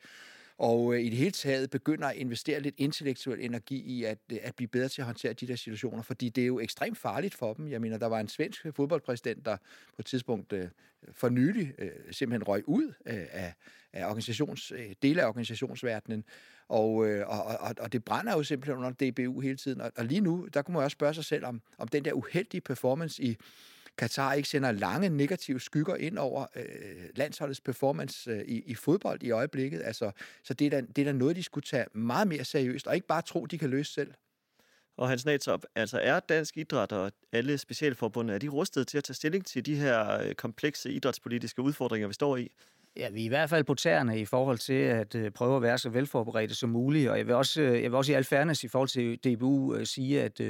[0.59, 4.39] og øh, i det hele taget begynder at investere lidt intellektuel energi i at, øh,
[4.43, 7.35] at blive bedre til at håndtere de der situationer, fordi det er jo ekstremt farligt
[7.35, 7.69] for dem.
[7.69, 9.57] Jeg mener, der var en svensk fodboldpræsident, der
[9.89, 10.69] på et tidspunkt øh,
[11.13, 13.55] for nylig øh, simpelthen røg ud øh, af,
[13.93, 16.25] af organisations, øh, dele af organisationsverdenen,
[16.69, 19.81] og, øh, og, og, og det brænder jo simpelthen under DBU hele tiden.
[19.81, 22.13] Og, og lige nu, der kunne man også spørge sig selv om, om den der
[22.13, 23.37] uheldige performance i
[23.99, 26.65] Katar ikke sender lange negative skygger ind over øh,
[27.15, 29.83] landsholdets performance øh, i, i fodbold i øjeblikket.
[29.85, 30.11] Altså,
[30.43, 32.95] så det er, da, det er da noget, de skulle tage meget mere seriøst, og
[32.95, 34.15] ikke bare tro, de kan løse selv.
[34.97, 39.05] Og Hans Natsop, altså er dansk idræt og alle specialforbunde, er de rustet til at
[39.05, 42.51] tage stilling til de her øh, komplekse idrætspolitiske udfordringer, vi står i?
[42.97, 45.63] Ja, vi er i hvert fald på tæerne i forhold til at øh, prøve at
[45.63, 48.25] være så velforberedte som muligt, og jeg vil også, øh, jeg vil også i al
[48.25, 50.41] fairness i forhold til DBU sige, at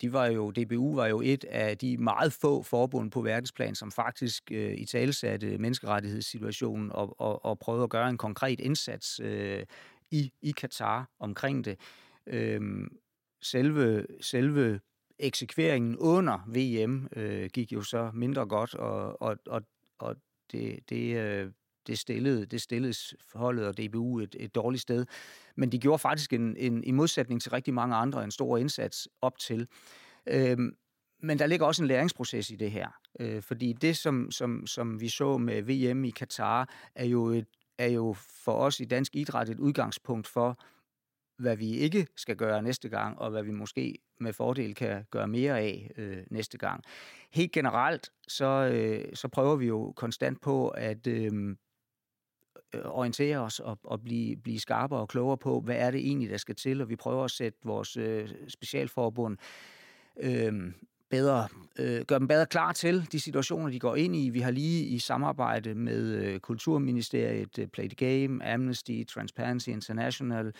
[0.00, 3.92] de var jo, DBU var jo et af de meget få forbund på verdensplan, som
[3.92, 9.64] faktisk øh, i talsatte menneskerettighedssituationen og, og, og prøvede at gøre en konkret indsats øh,
[10.10, 11.80] i, i Katar omkring det.
[12.26, 12.60] Øh,
[13.42, 14.80] selve, selve
[15.18, 19.62] eksekveringen under VM øh, gik jo så mindre godt, og, og, og,
[19.98, 20.16] og
[20.52, 21.52] det, det, øh,
[21.86, 22.94] det stillede, det stillede
[23.34, 25.06] holdet og DBU et, et dårligt sted.
[25.56, 29.08] Men de gjorde faktisk en, en, i modsætning til rigtig mange andre en stor indsats
[29.22, 29.68] op til.
[30.26, 30.76] Øhm,
[31.22, 32.88] men der ligger også en læringsproces i det her.
[33.20, 37.46] Øh, fordi det, som, som, som vi så med VM i Katar, er jo, et,
[37.78, 38.12] er jo
[38.44, 40.58] for os i dansk idræt et udgangspunkt for,
[41.40, 45.28] hvad vi ikke skal gøre næste gang, og hvad vi måske med fordel kan gøre
[45.28, 46.84] mere af øh, næste gang.
[47.30, 51.56] Helt generelt, så, øh, så prøver vi jo konstant på at øh,
[52.74, 56.30] Øh, orientere os og, og blive, blive skarpere og klogere på, hvad er det egentlig,
[56.30, 59.36] der skal til, og vi prøver at sætte vores øh, specialforbund
[60.20, 60.72] øh,
[61.10, 61.48] bedre,
[61.78, 64.28] øh, gøre dem bedre klar til de situationer, de går ind i.
[64.28, 70.52] Vi har lige i samarbejde med øh, Kulturministeriet, øh, Play the Game, Amnesty, Transparency International,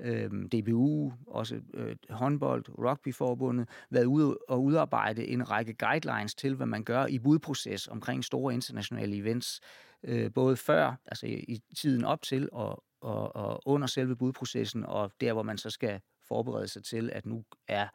[0.00, 6.66] øh, DBU, også øh, håndbold, rugbyforbundet, været ude og udarbejde en række guidelines til, hvad
[6.66, 9.60] man gør i budproces omkring store internationale events,
[10.04, 14.86] øh, både før, altså i, i tiden op til og, og, og under selve budprocessen,
[14.86, 17.88] og der, hvor man så skal forberede sig til, at nu er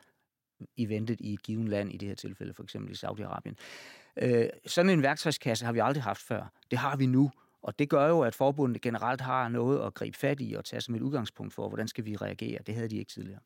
[0.78, 3.56] eventet i et givet land, i det her tilfælde for eksempel i Saudi-Arabien.
[4.18, 6.54] Øh, sådan en værktøjskasse har vi aldrig haft før.
[6.72, 7.32] Det har vi nu,
[7.62, 10.82] og det gør jo, at forbundet generelt har noget at gribe fat i og tage
[10.82, 12.60] som et udgangspunkt for, hvordan skal vi reagere.
[12.68, 13.40] Det havde de ikke tidligere.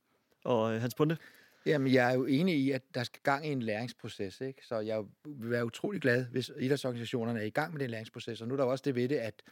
[0.43, 1.17] Og øh, Hans Bunde?
[1.65, 4.65] Jamen, jeg er jo enig i, at der skal gang i en læringsproces, ikke?
[4.65, 8.41] Så jeg vil være utrolig glad, hvis idrætsorganisationerne er i gang med den læringsproces.
[8.41, 9.43] Og nu er der også det ved det, at,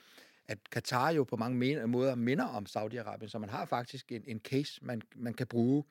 [0.47, 4.39] at Katar jo på mange måder minder om Saudi-Arabien, så man har faktisk en, en
[4.39, 5.83] case, man, man kan bruge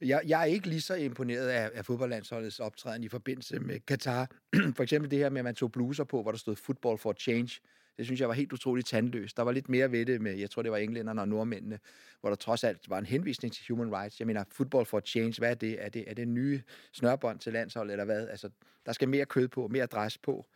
[0.00, 4.30] jeg, jeg er ikke lige så imponeret af, af fodboldlandsholdets optræden i forbindelse med Katar.
[4.76, 7.12] For eksempel det her med, at man tog bluser på, hvor der stod Football for
[7.12, 7.60] Change.
[7.96, 9.36] Det synes jeg var helt utroligt tandløst.
[9.36, 11.78] Der var lidt mere ved det med, jeg tror det var englænderne og nordmændene,
[12.20, 14.20] hvor der trods alt var en henvisning til human rights.
[14.20, 15.84] Jeg mener, football for change, hvad er det?
[15.84, 18.28] Er det, er det nye snørbånd til landshold, eller hvad?
[18.28, 18.50] Altså,
[18.86, 20.46] der skal mere kød på, mere dræs på.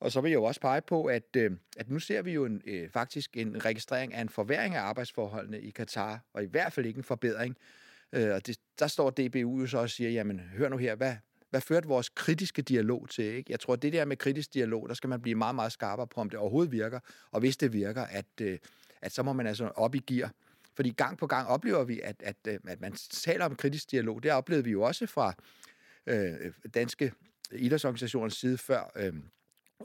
[0.00, 2.44] Og så vil jeg jo også pege på, at, øh, at nu ser vi jo
[2.44, 6.72] en, øh, faktisk en registrering af en forværing af arbejdsforholdene i Katar, og i hvert
[6.72, 7.56] fald ikke en forbedring.
[8.12, 11.16] Øh, og det, der står DBU jo så og siger, jamen hør nu her, hvad,
[11.50, 13.24] hvad førte vores kritiske dialog til?
[13.24, 13.52] Ikke?
[13.52, 16.20] Jeg tror, det der med kritisk dialog, der skal man blive meget, meget skarpere på,
[16.20, 17.00] om det overhovedet virker.
[17.30, 18.58] Og hvis det virker, at, øh,
[19.02, 20.32] at så må man altså op i gear.
[20.74, 24.22] Fordi gang på gang oplever vi, at, at, øh, at man taler om kritisk dialog.
[24.22, 25.34] Det oplevede vi jo også fra
[26.06, 27.12] øh, øh danske
[27.52, 29.12] idrætsorganisationers side før øh,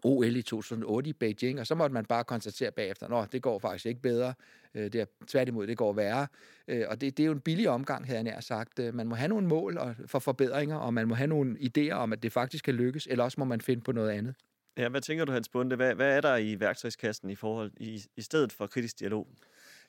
[0.04, 3.60] OL i 2008 i Beijing, og så måtte man bare konstatere bagefter, at det går
[3.60, 4.34] faktisk ikke bedre,
[4.76, 6.28] øh, det er tværtimod, det går værre.
[6.68, 8.80] Øh, og det, det er jo en billig omgang, havde jeg nær sagt.
[8.80, 12.14] Øh, man må have nogle mål for forbedringer, og man må have nogle idéer om,
[12.14, 14.36] at det faktisk kan lykkes, eller også må man finde på noget andet.
[14.78, 15.76] Ja, hvad tænker du, Hans Bunde?
[15.76, 19.28] Hvad, hvad er der i værktøjskassen i forhold i, i stedet for kritisk dialog?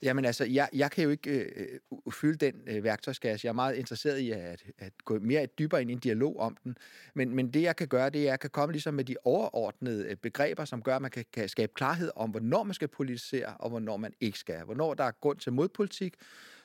[0.04, 3.46] Jamen altså, jeg, jeg kan jo ikke øh, øh, fylde den øh, værktøjskasse.
[3.46, 6.56] Jeg er meget interesseret i at, at gå mere dybere ind i en dialog om
[6.64, 6.76] den.
[7.14, 9.16] Men, men det, jeg kan gøre, det er, at jeg kan komme ligesom med de
[9.24, 12.88] overordnede øh, begreber, som gør, at man kan, kan skabe klarhed om, hvornår man skal
[12.88, 14.64] politisere, og hvornår man ikke skal.
[14.64, 16.14] Hvornår der er grund til modpolitik,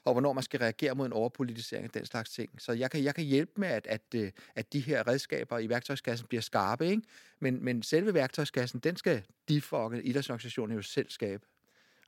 [0.05, 2.61] og hvornår man skal reagere mod en overpolitisering af den slags ting.
[2.61, 5.69] Så jeg kan, jeg kan hjælpe med, at, at, øh, at de her redskaber i
[5.69, 7.01] værktøjskassen bliver skarpe, ikke?
[7.39, 11.45] Men, men selve værktøjskassen, den skal de for idrætsorganisationen jo selv skabe.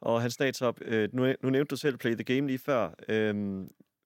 [0.02, 0.82] Og hans statsop.
[0.82, 2.94] øh, nu, nu nævnte du selv Play the Game lige før.
[3.10, 3.62] Øh,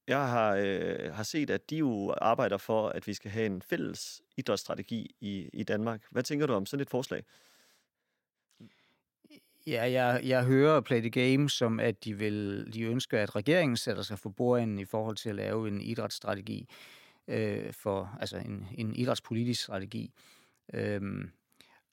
[0.07, 3.61] jeg har, øh, har set, at de jo arbejder for, at vi skal have en
[3.61, 6.03] fælles idrætsstrategi i, i Danmark.
[6.11, 7.23] Hvad tænker du om sådan et forslag?
[9.67, 13.77] Ja, jeg, jeg hører Play the Game som, at de, vil, de ønsker, at regeringen
[13.77, 16.67] sætter sig for bordenden i forhold til at lave en idrætsstrategi,
[17.27, 20.11] øh, for, altså en, en idrætspolitisk strategi.
[20.73, 21.01] Øh,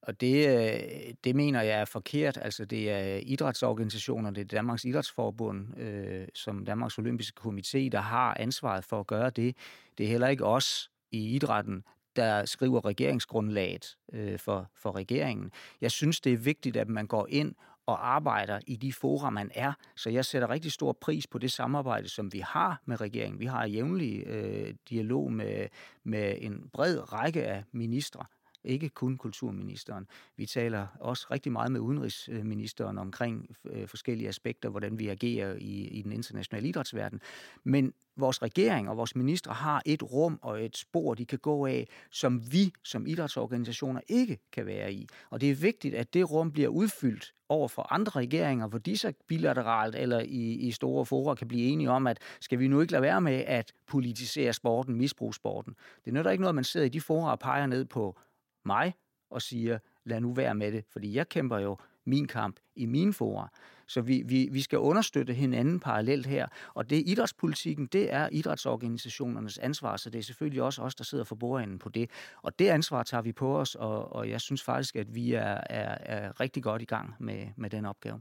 [0.03, 2.39] og det, øh, det mener jeg er forkert.
[2.43, 8.37] Altså det er idrætsorganisationer, det er Danmarks Idrætsforbund, øh, som Danmarks Olympiske Komité, der har
[8.41, 9.57] ansvaret for at gøre det.
[9.99, 11.85] Det er heller ikke os i idrætten,
[12.17, 15.51] der skriver regeringsgrundlaget øh, for, for regeringen.
[15.81, 17.55] Jeg synes, det er vigtigt, at man går ind
[17.87, 19.73] og arbejder i de fora, man er.
[19.97, 23.41] Så jeg sætter rigtig stor pris på det samarbejde, som vi har med regeringen.
[23.41, 25.69] Vi har jævnlig øh, dialog med,
[26.05, 28.25] med en bred række af ministre,
[28.65, 30.07] ikke kun kulturministeren.
[30.37, 35.89] Vi taler også rigtig meget med udenrigsministeren omkring øh, forskellige aspekter, hvordan vi agerer i,
[35.89, 37.21] i den internationale idrætsverden.
[37.65, 41.67] Men vores regering og vores ministre har et rum og et spor, de kan gå
[41.67, 45.07] af, som vi som idrætsorganisationer ikke kan være i.
[45.31, 48.99] Og det er vigtigt, at det rum bliver udfyldt over for andre regeringer, hvor de
[48.99, 52.81] så bilateralt eller i, i store fora kan blive enige om, at skal vi nu
[52.81, 55.77] ikke lade være med at politisere sporten, misbruge sporten.
[56.05, 58.19] Det nytter ikke noget, at man sidder i de fora og peger ned på
[58.67, 58.95] mig
[59.31, 60.85] og siger, lad nu være med det.
[60.93, 63.49] Fordi jeg kæmper jo min kamp i mine fora.
[63.87, 66.47] Så vi, vi, vi skal understøtte hinanden parallelt her.
[66.75, 71.25] Og det idrætspolitikken, det er idrætsorganisationernes ansvar, så det er selvfølgelig også os, der sidder
[71.25, 72.11] for bordenden på det.
[72.43, 75.61] Og det ansvar tager vi på os, og, og jeg synes faktisk, at vi er,
[75.71, 78.21] er, er rigtig godt i gang med, med den opgave.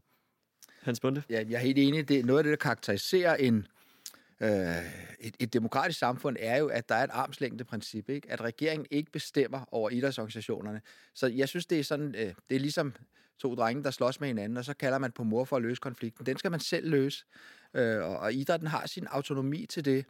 [0.82, 1.24] Hans Bunde?
[1.30, 2.10] Ja, jeg er helt enig.
[2.10, 3.64] Det er noget af det, der karakteriserer en, øh,
[4.42, 4.86] Øh,
[5.20, 8.32] et, et demokratisk samfund, er jo, at der er et armslængdeprincip, ikke?
[8.32, 10.82] at regeringen ikke bestemmer over idrætsorganisationerne.
[11.14, 12.94] Så jeg synes, det er sådan, øh, det er ligesom
[13.40, 15.80] to drenge, der slås med hinanden, og så kalder man på mor for at løse
[15.80, 16.26] konflikten.
[16.26, 17.26] Den skal man selv løse,
[17.74, 20.06] øh, og, og idrætten har sin autonomi til det.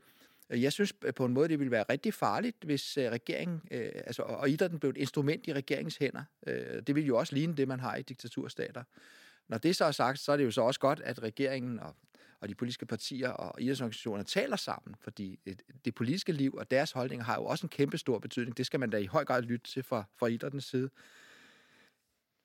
[0.50, 3.92] Jeg synes øh, på en måde, det ville være rigtig farligt, hvis øh, regeringen, øh,
[3.96, 6.24] altså, og idrætten blev et instrument i regeringens hænder.
[6.48, 8.84] Øh, det vil jo også ligne det, man har i diktaturstater.
[9.48, 11.96] Når det så er sagt, så er det jo så også godt, at regeringen og,
[12.42, 16.92] og de politiske partier og idrætsorganisationer taler sammen, fordi det, det politiske liv og deres
[16.92, 18.58] holdninger har jo også en kæmpe stor betydning.
[18.58, 20.90] Det skal man da i høj grad lytte til fra, fra idrættens side.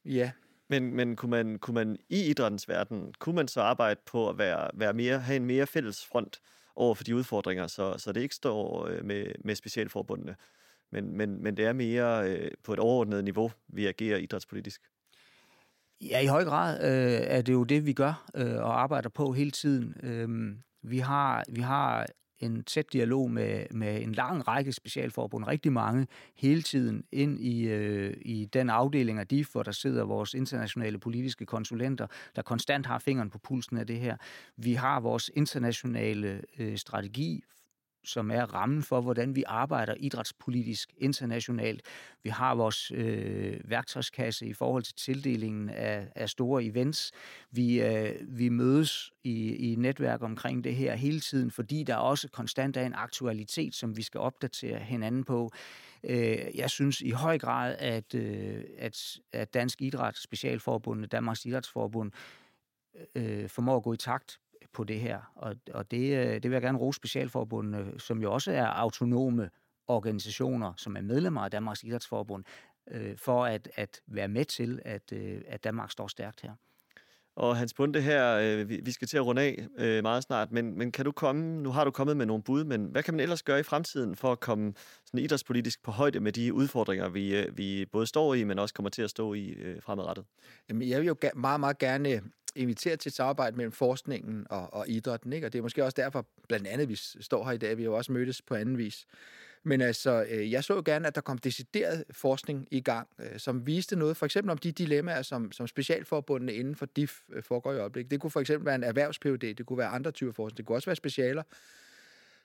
[0.05, 0.31] Ja.
[0.69, 4.39] Men, men kunne, man, kunne man i idrættens verden, kunne man så arbejde på at
[4.39, 6.41] være, være mere, have en mere fælles front
[6.77, 10.37] over for de udfordringer, så, så det ikke står øh, med, med specialforbundene,
[10.93, 14.83] men, men, men det er mere øh, på et overordnet niveau, vi agerer idrætspolitisk?
[16.01, 19.33] Ja, i høj grad øh, er det jo det, vi gør øh, og arbejder på
[19.33, 19.95] hele tiden.
[20.03, 20.57] Øh,
[20.91, 22.07] vi, har, vi har
[22.39, 27.69] en tæt dialog med, med en lang række specialforbund, rigtig mange, hele tiden ind i,
[27.69, 32.87] øh, i den afdeling af DIF, hvor der sidder vores internationale politiske konsulenter, der konstant
[32.87, 34.17] har fingeren på pulsen af det her.
[34.57, 37.45] Vi har vores internationale øh, strategi
[38.07, 41.83] som er rammen for, hvordan vi arbejder idrætspolitisk internationalt.
[42.23, 47.13] Vi har vores øh, værktøjskasse i forhold til tildelingen af, af store events.
[47.51, 52.29] Vi, øh, vi mødes i, i netværk omkring det her hele tiden, fordi der også
[52.29, 55.51] konstant er en aktualitet, som vi skal opdatere hinanden på.
[56.05, 62.13] Øh, jeg synes i høj grad, at, øh, at, at Dansk Idræt, Specialforbundet, Danmarks Idrætsforbund,
[63.15, 64.39] øh, øh formår at gå i takt
[64.77, 65.33] på det her.
[65.35, 69.51] Og, og det, øh, det vil jeg gerne rose Specialforbundene, som jo også er autonome
[69.87, 72.45] organisationer, som er medlemmer af Danmarks Idrætsforbund,
[72.91, 76.53] øh, for at, at være med til, at, øh, at Danmark står stærkt her.
[77.37, 80.53] Og Hans Bunde her, øh, vi, vi skal til at runde af øh, meget snart,
[80.53, 83.15] men, men kan du komme, nu har du kommet med nogle bud, men hvad kan
[83.15, 84.75] man ellers gøre i fremtiden for at komme
[85.05, 88.75] sådan idrætspolitisk på højde med de udfordringer, vi, øh, vi både står i, men også
[88.75, 90.25] kommer til at stå i øh, fremadrettet?
[90.69, 92.23] Jamen, jeg vil jo meget, meget gerne øh,
[92.55, 95.47] inviteret til et samarbejde mellem forskningen og, og idrætten, ikke?
[95.47, 97.91] og det er måske også derfor, blandt andet, vi står her i dag, vi har
[97.91, 99.07] jo også mødtes på anden vis.
[99.67, 103.39] Men altså, øh, jeg så jo gerne, at der kom decideret forskning i gang, øh,
[103.39, 107.43] som viste noget, for eksempel om de dilemmaer, som, som specialforbundene inden for DIF øh,
[107.43, 108.11] foregår i øjeblikket.
[108.11, 110.77] Det kunne for eksempel være en erhvervs det kunne være andre typer forskning, det kunne
[110.77, 111.43] også være specialer,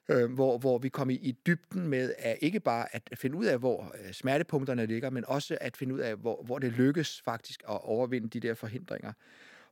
[0.10, 3.46] øh, hvor, hvor vi kom i, i dybden med at ikke bare at finde ud
[3.46, 7.22] af, hvor øh, smertepunkterne ligger, men også at finde ud af, hvor, hvor det lykkes
[7.26, 9.14] faktisk at overvinde de der forhindringer.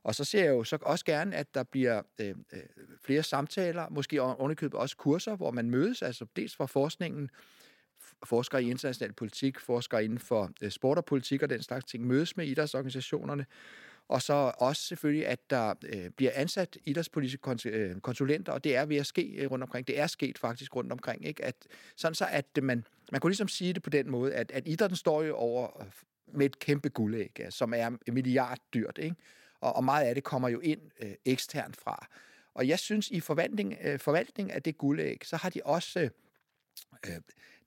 [0.02, 2.60] Og så ser jeg jo så også gerne, at der bliver øh, øh,
[3.04, 7.30] flere samtaler, måske underkøbet også kurser, hvor man mødes, altså dels fra forskningen,
[8.24, 12.06] forskere i international politik, forskere inden for øh, sport og politik og den slags ting,
[12.06, 13.46] mødes med idrætsorganisationerne,
[14.08, 18.86] og så også selvfølgelig, at der øh, bliver ansat idrætspolitiske øh, konsulenter, og det er
[18.86, 19.86] ved at ske øh, rundt omkring.
[19.86, 21.44] Det er sket faktisk rundt omkring, ikke?
[21.44, 21.54] At,
[21.96, 24.68] sådan så, at øh, man, man kunne ligesom sige det på den måde, at, at
[24.68, 25.84] idrætten står jo over
[26.32, 28.98] med et kæmpe guldæg, som er milliarddyrt.
[28.98, 29.16] ikke?
[29.60, 32.06] Og, og meget af det kommer jo ind øh, eksternt fra.
[32.54, 36.08] Og jeg synes, i forvaltning, øh, forvaltning af det guldæg, så har de også,
[37.06, 37.16] øh,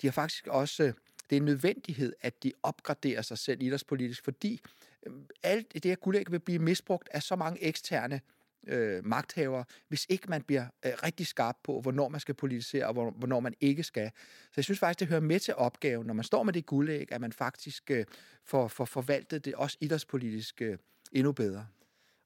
[0.01, 0.93] de har faktisk også, øh,
[1.29, 4.61] det er en nødvendighed, at de opgraderer sig selv idrætspolitisk, fordi
[5.05, 5.13] øh,
[5.43, 8.21] alt det her guldæg vil blive misbrugt af så mange eksterne
[8.67, 12.93] øh, magthavere, hvis ikke man bliver øh, rigtig skarp på, hvornår man skal politisere, og
[12.93, 14.11] hvornår man ikke skal.
[14.45, 17.11] Så jeg synes faktisk, det hører med til opgaven, når man står med det guldæg,
[17.11, 18.05] at man faktisk øh,
[18.45, 20.77] får, får forvaltet det også idrætspolitisk øh,
[21.11, 21.67] endnu bedre.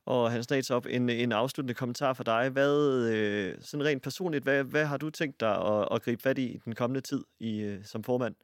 [0.08, 2.50] Og Hans op en, en afsluttende kommentar for dig.
[2.50, 6.38] Hvad, øh, sådan rent personligt, hvad, hvad har du tænkt dig at, at gribe fat
[6.38, 8.36] i den kommende tid i, øh, som formand?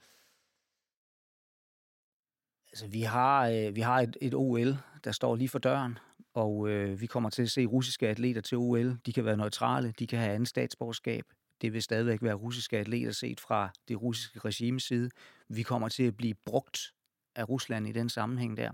[2.72, 5.98] Altså, vi har, øh, vi har et, et OL, der står lige for døren,
[6.34, 8.98] og øh, vi kommer til at se russiske atleter til OL.
[9.06, 11.24] De kan være neutrale, de kan have andet statsborgerskab.
[11.62, 15.10] Det vil stadigvæk være russiske atleter set fra det russiske regimes side.
[15.50, 16.94] Vi kommer til at blive brugt
[17.36, 18.72] af Rusland i den sammenhæng der.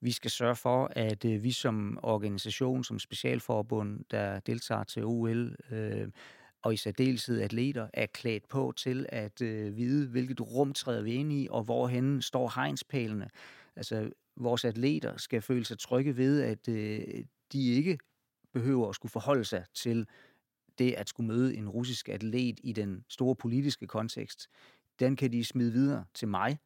[0.00, 5.56] Vi skal sørge for, at øh, vi som organisation, som specialforbund, der deltager til OL,
[5.70, 6.08] øh,
[6.62, 11.12] og i særdeleshed atleter, er klædt på til at øh, vide, hvilket rum træder vi
[11.12, 13.30] ind i, og hvorhen står hegnspælene.
[13.76, 17.98] Altså, vores atleter skal føle sig trygge ved, at øh, de ikke
[18.52, 20.06] behøver at skulle forholde sig til
[20.78, 24.48] det at skulle møde en russisk atlet i den store politiske kontekst.
[25.00, 26.58] Den kan de smide videre til mig,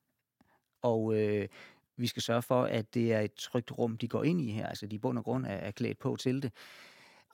[0.82, 1.48] og øh,
[1.96, 4.66] vi skal sørge for, at det er et trygt rum, de går ind i her.
[4.66, 6.52] Altså, de i bund og grund er, er klædt på til det.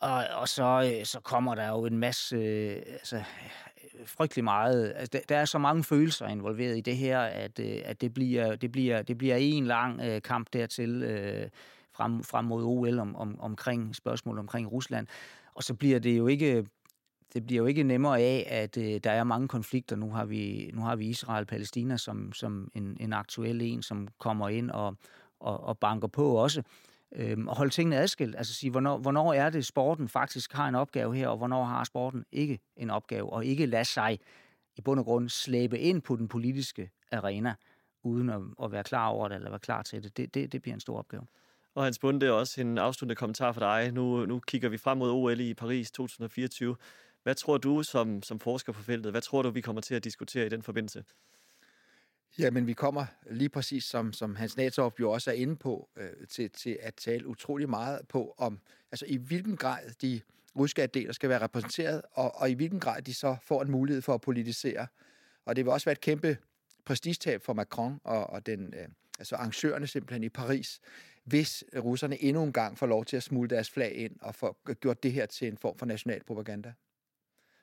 [0.00, 3.22] Og, og så, øh, så kommer der jo en masse, øh, altså
[4.06, 7.76] frygtelig meget, altså der, der er så mange følelser involveret i det her, at, øh,
[7.84, 11.48] at det, bliver, det, bliver, det bliver en lang øh, kamp dertil øh,
[11.92, 15.06] frem, frem mod OL om, om, omkring spørgsmål omkring Rusland.
[15.54, 16.66] Og så bliver det jo ikke
[17.34, 19.96] det bliver jo ikke nemmere af, at øh, der er mange konflikter.
[19.96, 24.48] Nu har vi, nu har vi Israel-Palæstina som, som en, en aktuel en, som kommer
[24.48, 24.96] ind og,
[25.40, 26.62] og, og banker på også
[27.12, 28.36] øhm, og holde tingene adskilt.
[28.36, 31.84] Altså sige, hvornår, hvornår er det, sporten faktisk har en opgave her, og hvornår har
[31.84, 34.18] sporten ikke en opgave, og ikke lade sig
[34.76, 37.54] i bund og grund slæbe ind på den politiske arena,
[38.02, 40.16] uden at, at være klar over det, eller være klar til det.
[40.16, 41.22] Det, det, det bliver en stor opgave.
[41.74, 43.92] Og Hans Bunde, det er også en afsluttende kommentar for dig.
[43.92, 46.76] Nu, nu kigger vi frem mod OL i Paris 2024.
[47.22, 50.04] Hvad tror du som, som forsker på feltet, hvad tror du, vi kommer til at
[50.04, 51.04] diskutere i den forbindelse?
[52.38, 56.26] Jamen, vi kommer lige præcis, som, som Hans Natorp jo også er inde på, øh,
[56.28, 58.60] til, til at tale utrolig meget på, om
[58.92, 60.20] altså i hvilken grad de
[60.56, 64.02] russiske atleter skal være repræsenteret, og, og i hvilken grad de så får en mulighed
[64.02, 64.86] for at politisere.
[65.44, 66.36] Og det vil også være et kæmpe
[66.84, 68.88] prestigetab for Macron og, og den, øh,
[69.18, 70.80] altså arrangørerne simpelthen i Paris,
[71.24, 74.56] hvis russerne endnu en gang får lov til at smule deres flag ind og få
[74.80, 76.72] gjort det her til en form for national propaganda.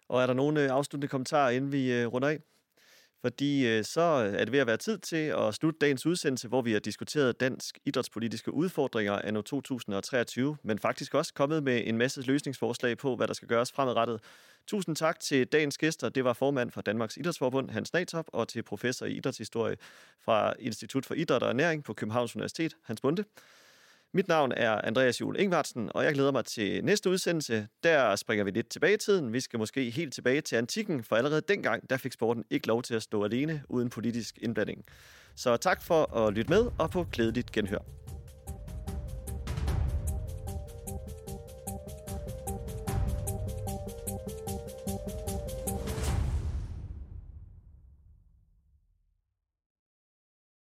[0.10, 2.40] Og er der nogle øh, afsluttende kommentarer, inden vi øh, runder af?
[3.26, 6.62] fordi øh, så er det ved at være tid til at slutte dagens udsendelse, hvor
[6.62, 12.22] vi har diskuteret dansk idrætspolitiske udfordringer anno 2023, men faktisk også kommet med en masse
[12.22, 14.22] løsningsforslag på, hvad der skal gøres fremadrettet.
[14.68, 16.10] Tusind tak til dagens gæster.
[16.10, 19.78] Det var formand for Danmarks Idrætsforbund, Hans Natop, og til professor i idrætshistorie
[20.22, 23.24] fra Institut for Idræt og Ernæring på Københavns Universitet, Hans Bunde.
[24.16, 27.68] Mit navn er Andreas Juhl Ingvartsen, og jeg glæder mig til næste udsendelse.
[27.84, 29.34] Der springer vi lidt tilbage i tiden.
[29.34, 32.82] Vi skal måske helt tilbage til antikken, for allerede dengang, der fik sporten ikke lov
[32.84, 34.86] til at stå alene uden politisk indblanding.
[35.36, 37.80] Så tak for at lytte med, og på glædeligt genhør.